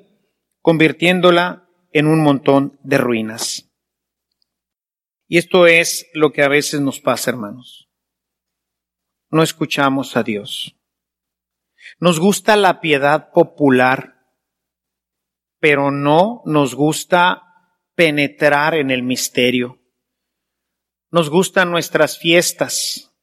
convirtiéndola 0.61 1.67
en 1.91 2.07
un 2.07 2.21
montón 2.21 2.79
de 2.83 2.97
ruinas. 2.97 3.69
Y 5.27 5.37
esto 5.37 5.67
es 5.67 6.07
lo 6.13 6.31
que 6.31 6.43
a 6.43 6.49
veces 6.49 6.81
nos 6.81 6.99
pasa, 6.99 7.31
hermanos. 7.31 7.89
No 9.29 9.43
escuchamos 9.43 10.17
a 10.17 10.23
Dios. 10.23 10.75
Nos 11.99 12.19
gusta 12.19 12.55
la 12.55 12.81
piedad 12.81 13.31
popular 13.31 14.21
pero 15.61 15.91
no 15.91 16.41
nos 16.45 16.73
gusta 16.73 17.43
penetrar 17.95 18.73
en 18.73 18.89
el 18.89 19.03
misterio. 19.03 19.79
Nos 21.11 21.29
gustan 21.29 21.69
nuestras 21.69 22.17
fiestas. 22.17 23.13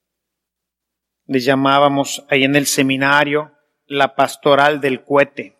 Les 1.26 1.44
llamábamos 1.44 2.24
ahí 2.30 2.44
en 2.44 2.54
el 2.54 2.66
seminario 2.66 3.52
la 3.86 4.14
pastoral 4.14 4.80
del 4.80 5.04
cohete. 5.04 5.57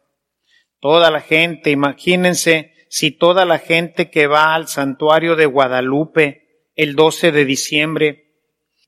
Toda 0.81 1.11
la 1.11 1.21
gente, 1.21 1.71
imagínense 1.71 2.73
si 2.89 3.11
toda 3.11 3.45
la 3.45 3.59
gente 3.59 4.11
que 4.11 4.27
va 4.27 4.55
al 4.55 4.69
santuario 4.69 5.37
de 5.37 5.47
Guadalupe 5.47 6.67
el 6.75 6.95
12 6.95 7.33
de 7.33 7.45
diciembre 7.45 8.29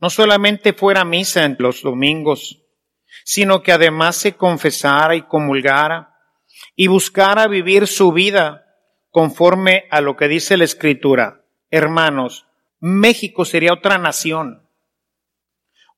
no 0.01 0.09
solamente 0.09 0.73
fuera 0.73 1.05
misa 1.05 1.45
en 1.45 1.57
los 1.59 1.83
domingos, 1.83 2.63
sino 3.25 3.63
que 3.63 3.73
además 3.73 4.17
se 4.17 4.35
confesara 4.35 5.15
y 5.15 5.23
comulgara 5.23 6.17
y 6.75 6.87
buscara 6.87 7.47
vivir 7.49 7.87
su 7.87 8.13
vida 8.13 8.65
conforme 9.11 9.85
a 9.91 10.01
lo 10.01 10.17
que 10.17 10.29
dice 10.29 10.57
la 10.57 10.65
Escritura. 10.65 11.45
Hermanos, 11.71 12.47
México 12.79 13.45
sería 13.45 13.75
otra 13.75 13.99
nación, 13.99 14.69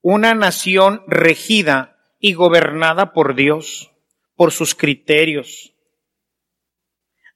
una 0.00 0.34
nación 0.34 1.04
regida 1.06 1.96
y 2.18 2.32
gobernada 2.32 3.12
por 3.12 3.34
Dios, 3.36 3.92
por 4.34 4.50
sus 4.50 4.74
criterios. 4.74 5.71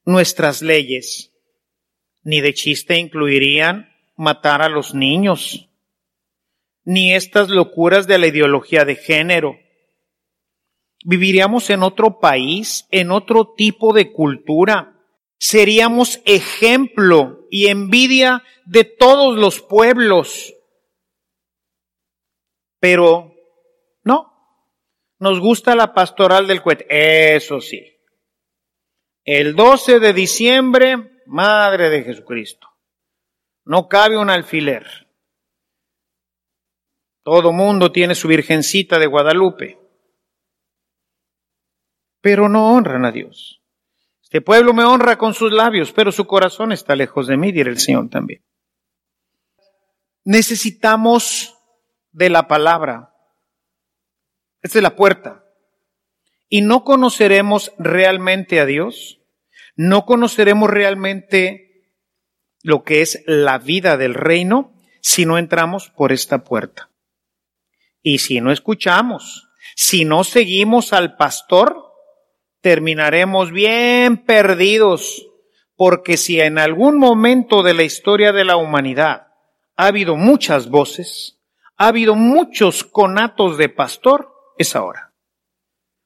Nuestras 0.07 0.61
leyes 0.61 1.33
ni 2.23 2.39
de 2.39 2.53
chiste 2.53 2.97
incluirían 2.97 3.93
matar 4.15 4.61
a 4.61 4.69
los 4.69 4.93
niños, 4.93 5.67
ni 6.85 7.13
estas 7.13 7.49
locuras 7.49 8.07
de 8.07 8.17
la 8.17 8.27
ideología 8.27 8.85
de 8.85 8.95
género, 8.95 9.59
viviríamos 11.03 11.69
en 11.71 11.83
otro 11.83 12.21
país, 12.21 12.87
en 12.89 13.11
otro 13.11 13.53
tipo 13.57 13.91
de 13.91 14.13
cultura. 14.13 14.97
Seríamos 15.39 16.21
ejemplo 16.23 17.45
y 17.51 17.67
envidia 17.67 18.43
de 18.65 18.85
todos 18.85 19.37
los 19.37 19.61
pueblos. 19.61 20.53
Pero 22.79 23.35
no, 24.03 24.31
nos 25.19 25.41
gusta 25.41 25.75
la 25.75 25.93
pastoral 25.93 26.47
del 26.47 26.61
cohete, 26.61 27.35
eso 27.35 27.59
sí. 27.59 27.96
El 29.27 29.55
12 29.55 29.99
de 29.99 30.13
diciembre, 30.13 31.21
Madre 31.27 31.91
de 31.91 32.03
Jesucristo, 32.03 32.67
no 33.65 33.87
cabe 33.87 34.17
un 34.17 34.31
alfiler. 34.31 34.87
Todo 37.21 37.51
mundo 37.51 37.91
tiene 37.91 38.15
su 38.15 38.27
Virgencita 38.27 38.97
de 38.97 39.05
Guadalupe 39.05 39.87
pero 42.27 42.49
no 42.49 42.73
honran 42.73 43.05
a 43.05 43.11
Dios. 43.13 43.61
Este 44.21 44.41
pueblo 44.41 44.73
me 44.73 44.83
honra 44.83 45.17
con 45.17 45.33
sus 45.33 45.49
labios, 45.51 45.93
pero 45.93 46.11
su 46.11 46.27
corazón 46.27 46.73
está 46.73 46.93
lejos 46.93 47.25
de 47.27 47.37
mí, 47.37 47.53
dirá 47.53 47.69
el 47.69 47.79
Señor 47.79 48.09
también. 48.09 48.43
Necesitamos 50.25 51.55
de 52.11 52.29
la 52.29 52.49
palabra. 52.49 53.15
Esta 54.61 54.79
es 54.79 54.83
la 54.83 54.97
puerta. 54.97 55.45
Y 56.49 56.63
no 56.63 56.83
conoceremos 56.83 57.71
realmente 57.77 58.59
a 58.59 58.65
Dios, 58.65 59.16
no 59.77 60.05
conoceremos 60.05 60.69
realmente 60.69 61.93
lo 62.63 62.83
que 62.83 63.01
es 63.01 63.23
la 63.27 63.59
vida 63.59 63.95
del 63.95 64.15
reino 64.15 64.73
si 65.01 65.25
no 65.25 65.37
entramos 65.37 65.89
por 65.89 66.11
esta 66.11 66.43
puerta. 66.43 66.89
Y 68.01 68.17
si 68.17 68.41
no 68.41 68.51
escuchamos, 68.51 69.47
si 69.75 70.03
no 70.03 70.23
seguimos 70.23 70.93
al 70.93 71.15
pastor, 71.15 71.93
terminaremos 72.61 73.51
bien 73.51 74.17
perdidos, 74.17 75.27
porque 75.75 76.17
si 76.17 76.41
en 76.41 76.57
algún 76.57 76.97
momento 76.97 77.61
de 77.61 77.75
la 77.75 77.83
historia 77.83 78.33
de 78.33 78.45
la 78.45 78.57
humanidad 78.57 79.27
ha 79.75 79.85
habido 79.85 80.15
muchas 80.15 80.69
voces, 80.69 81.39
ha 81.77 81.89
habido 81.89 82.15
muchos 82.15 82.83
conatos 82.83 83.57
de 83.57 83.69
pastor, 83.69 84.33
es 84.57 84.75
ahora. 84.75 85.13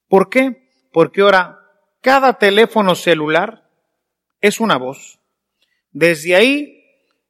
¿Por 0.10 0.30
qué? 0.30 0.70
Porque 0.92 1.22
ahora 1.22 1.61
cada 2.02 2.34
teléfono 2.40 2.96
celular 2.96 3.70
es 4.42 4.60
una 4.60 4.78
voz. 4.78 5.20
Desde 5.92 6.36
ahí, 6.36 6.84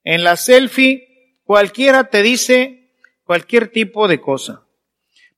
en 0.04 0.24
la 0.24 0.38
selfie, 0.38 1.38
cualquiera 1.44 2.06
te 2.06 2.22
dice 2.24 2.94
cualquier 3.24 3.68
tipo 3.70 4.08
de 4.08 4.22
cosa. 4.22 4.64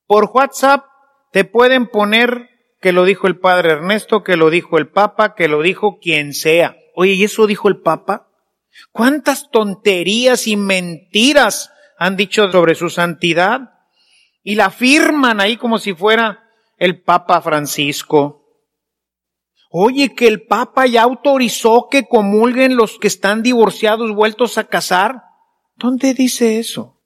Por 0.06 0.30
WhatsApp 0.34 0.86
te 1.32 1.46
pueden 1.46 1.88
poner 1.88 2.50
que 2.80 2.92
lo 2.92 3.06
dijo 3.06 3.28
el 3.28 3.40
padre 3.40 3.72
Ernesto, 3.72 4.24
que 4.24 4.36
lo 4.36 4.50
dijo 4.50 4.78
el 4.78 4.88
Papa, 4.90 5.36
que 5.36 5.48
lo 5.48 5.62
dijo 5.62 6.00
quien 6.00 6.34
sea. 6.34 6.78
Oye, 6.96 7.14
¿y 7.14 7.24
eso 7.24 7.48
dijo 7.48 7.70
el 7.70 7.78
Papa? 7.78 8.28
¿Cuántas 8.92 9.50
tonterías 9.50 10.48
y 10.48 10.58
mentiras 10.58 11.72
han 11.98 12.18
dicho 12.18 12.52
sobre 12.52 12.76
su 12.76 12.90
santidad? 12.90 13.72
Y 14.44 14.56
la 14.56 14.70
firman 14.70 15.40
ahí 15.40 15.58
como 15.58 15.80
si 15.80 15.94
fuera 15.94 16.44
el 16.78 17.02
Papa 17.02 17.42
Francisco. 17.42 18.43
Oye, 19.76 20.14
que 20.14 20.28
el 20.28 20.46
Papa 20.46 20.86
ya 20.86 21.02
autorizó 21.02 21.88
que 21.90 22.08
comulguen 22.08 22.76
los 22.76 23.00
que 23.00 23.08
están 23.08 23.42
divorciados 23.42 24.14
vueltos 24.14 24.60
a 24.60 24.66
casar. 24.66 25.24
¿Dónde 25.74 26.14
dice 26.14 26.60
eso? 26.60 27.02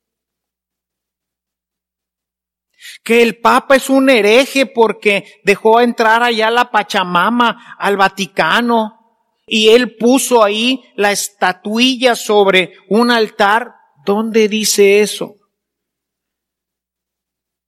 Que 3.06 3.22
el 3.22 3.40
Papa 3.40 3.78
es 3.78 3.90
un 3.90 4.10
hereje 4.10 4.66
porque 4.66 5.40
dejó 5.46 5.80
entrar 5.80 6.24
allá 6.24 6.52
la 6.52 6.70
Pachamama 6.70 7.78
al 7.80 7.96
Vaticano 7.96 9.00
y 9.46 9.70
él 9.70 9.96
puso 9.96 10.44
ahí 10.44 10.84
la 10.98 11.14
estatuilla 11.14 12.18
sobre 12.18 12.74
un 12.90 13.12
altar. 13.12 13.76
¿Dónde 14.06 14.50
dice 14.50 15.00
eso? 15.00 15.38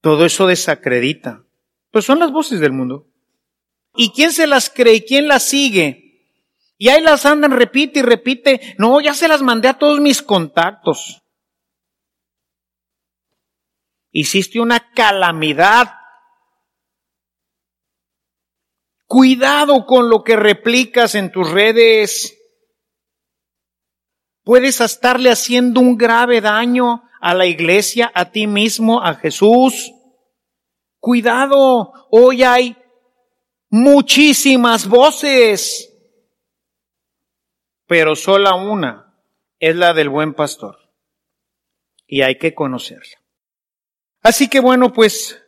Todo 0.02 0.26
eso 0.26 0.46
desacredita. 0.46 1.46
Pues 1.90 2.04
son 2.04 2.20
las 2.20 2.34
voces 2.34 2.60
del 2.60 2.74
mundo. 2.74 3.09
¿Y 4.02 4.14
quién 4.14 4.32
se 4.32 4.48
las 4.48 4.70
cree? 4.70 4.94
¿Y 4.94 5.02
quién 5.02 5.28
las 5.28 5.44
sigue? 5.44 6.24
Y 6.78 6.88
ahí 6.88 7.02
las 7.02 7.26
andan, 7.26 7.52
repite 7.52 8.00
y 8.00 8.02
repite. 8.02 8.76
No, 8.78 9.02
ya 9.02 9.14
se 9.14 9.28
las 9.28 9.42
mandé 9.42 9.68
a 9.68 9.78
todos 9.78 10.00
mis 10.00 10.22
contactos. 10.22 11.22
Hiciste 14.10 14.62
una 14.62 14.94
calamidad. 14.94 15.96
Cuidado 19.06 19.86
con 19.86 20.08
lo 20.08 20.24
que 20.24 20.38
replicas 20.38 21.16
en 21.16 21.30
tus 21.30 21.52
redes. 21.52 22.38
Puedes 24.46 24.80
estarle 24.80 25.30
haciendo 25.30 25.82
un 25.82 25.98
grave 25.98 26.40
daño 26.40 27.04
a 27.20 27.34
la 27.34 27.48
iglesia, 27.48 28.10
a 28.16 28.32
ti 28.32 28.48
mismo, 28.48 29.04
a 29.04 29.16
Jesús. 29.16 29.92
Cuidado, 31.02 31.92
hoy 32.12 32.44
hay 32.44 32.78
muchísimas 33.70 34.88
voces, 34.88 35.94
pero 37.88 38.16
sola 38.16 38.56
una 38.56 39.16
es 39.60 39.76
la 39.76 39.94
del 39.94 40.10
buen 40.10 40.34
pastor. 40.34 40.78
Y 42.08 42.22
hay 42.22 42.38
que 42.38 42.56
conocerla. 42.56 43.22
Así 44.22 44.50
que 44.50 44.60
bueno, 44.60 44.92
pues 44.92 45.42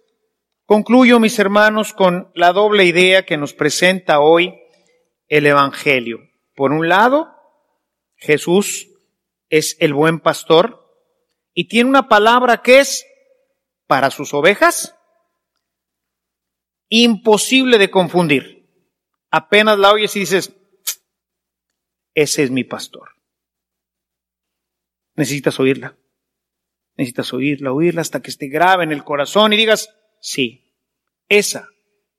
concluyo 0.66 1.20
mis 1.20 1.40
hermanos 1.40 1.94
con 1.94 2.32
la 2.36 2.54
doble 2.54 2.86
idea 2.86 3.26
que 3.26 3.38
nos 3.38 3.54
presenta 3.54 4.20
hoy 4.20 4.62
el 5.28 5.48
Evangelio. 5.48 6.20
Por 6.56 6.72
un 6.72 6.88
lado, 6.88 7.30
Jesús 8.16 8.90
es 9.50 9.76
el 9.80 9.94
buen 9.94 10.20
pastor 10.20 10.88
y 11.54 11.68
tiene 11.68 11.90
una 11.90 12.08
palabra 12.08 12.62
que 12.62 12.80
es 12.80 13.06
para 13.88 14.12
sus 14.12 14.34
ovejas 14.34 14.96
imposible 16.92 17.78
de 17.78 17.90
confundir. 17.90 18.70
Apenas 19.32 19.80
la 19.80 19.94
oyes 19.94 20.16
y 20.18 20.20
dices, 20.20 20.54
ese 22.14 22.44
es 22.44 22.52
mi 22.52 22.66
pastor. 22.66 23.16
Necesitas 25.16 25.60
oírla. 25.60 25.98
Necesitas 26.98 27.34
oírla, 27.34 27.72
oírla 27.72 28.02
hasta 28.02 28.22
que 28.22 28.30
esté 28.30 28.50
grave 28.50 28.84
en 28.84 28.92
el 28.92 29.06
corazón 29.06 29.54
y 29.54 29.58
digas, 29.58 29.96
sí, 30.20 30.76
esa, 31.30 31.70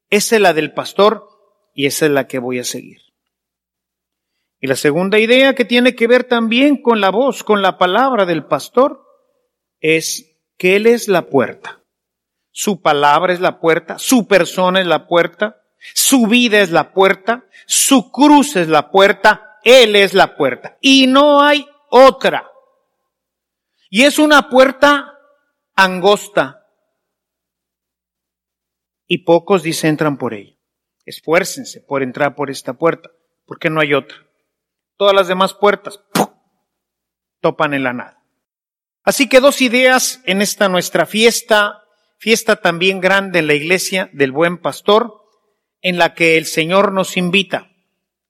esa 0.08 0.36
es 0.36 0.42
la 0.42 0.54
del 0.54 0.72
pastor 0.72 1.28
y 1.74 1.84
esa 1.84 2.06
es 2.06 2.12
la 2.12 2.26
que 2.26 2.38
voy 2.38 2.58
a 2.58 2.64
seguir. 2.64 3.02
Y 4.58 4.68
la 4.68 4.76
segunda 4.76 5.18
idea 5.18 5.54
que 5.54 5.66
tiene 5.66 5.94
que 5.94 6.06
ver 6.06 6.24
también 6.24 6.80
con 6.80 7.02
la 7.02 7.10
voz, 7.10 7.44
con 7.44 7.60
la 7.60 7.76
palabra 7.76 8.24
del 8.24 8.46
pastor, 8.46 9.04
es 9.80 10.38
que 10.56 10.76
Él 10.76 10.86
es 10.86 11.08
la 11.08 11.28
puerta. 11.28 11.81
Su 12.52 12.82
palabra 12.82 13.32
es 13.32 13.40
la 13.40 13.58
puerta, 13.58 13.98
su 13.98 14.28
persona 14.28 14.80
es 14.80 14.86
la 14.86 15.06
puerta, 15.06 15.62
su 15.94 16.26
vida 16.26 16.60
es 16.60 16.70
la 16.70 16.92
puerta, 16.92 17.46
su 17.66 18.12
cruz 18.12 18.56
es 18.56 18.68
la 18.68 18.90
puerta, 18.90 19.58
Él 19.64 19.96
es 19.96 20.12
la 20.12 20.36
puerta. 20.36 20.76
Y 20.80 21.06
no 21.06 21.42
hay 21.42 21.66
otra. 21.88 22.50
Y 23.88 24.02
es 24.02 24.18
una 24.18 24.50
puerta 24.50 25.18
angosta. 25.74 26.66
Y 29.06 29.24
pocos 29.24 29.62
dicen 29.62 29.90
entran 29.90 30.18
por 30.18 30.34
ella. 30.34 30.56
Esfuércense 31.04 31.80
por 31.80 32.02
entrar 32.02 32.34
por 32.34 32.50
esta 32.50 32.74
puerta, 32.74 33.10
porque 33.46 33.70
no 33.70 33.80
hay 33.80 33.94
otra. 33.94 34.16
Todas 34.96 35.14
las 35.14 35.26
demás 35.26 35.54
puertas 35.54 36.00
topan 37.40 37.74
en 37.74 37.82
la 37.82 37.92
nada. 37.92 38.24
Así 39.02 39.28
que 39.28 39.40
dos 39.40 39.60
ideas 39.62 40.22
en 40.26 40.42
esta 40.42 40.68
nuestra 40.68 41.06
fiesta 41.06 41.81
fiesta 42.22 42.54
también 42.54 43.00
grande 43.00 43.40
en 43.40 43.48
la 43.48 43.54
iglesia 43.54 44.08
del 44.12 44.30
buen 44.30 44.58
pastor, 44.58 45.24
en 45.80 45.98
la 45.98 46.14
que 46.14 46.38
el 46.38 46.46
Señor 46.46 46.92
nos 46.92 47.16
invita 47.16 47.72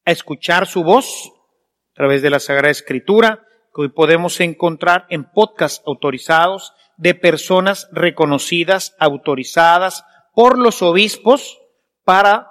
a 0.07 0.11
escuchar 0.13 0.67
su 0.67 0.83
voz 0.83 1.31
a 1.91 1.95
través 1.97 2.23
de 2.23 2.31
la 2.31 2.41
Sagrada 2.41 2.71
Escritura, 2.71 3.47
que 3.75 3.83
hoy 3.83 3.89
podemos 3.91 4.41
encontrar 4.41 5.05
en 5.11 5.31
podcasts 5.31 5.83
autorizados 5.85 6.73
de 6.97 7.15
personas 7.15 7.91
reconocidas, 7.93 8.97
autorizadas 8.99 10.07
por 10.35 10.59
los 10.59 10.81
obispos 10.81 11.59
para 12.03 12.49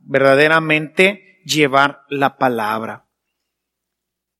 verdaderamente 0.00 1.40
llevar 1.44 2.00
la 2.08 2.36
palabra. 2.36 3.06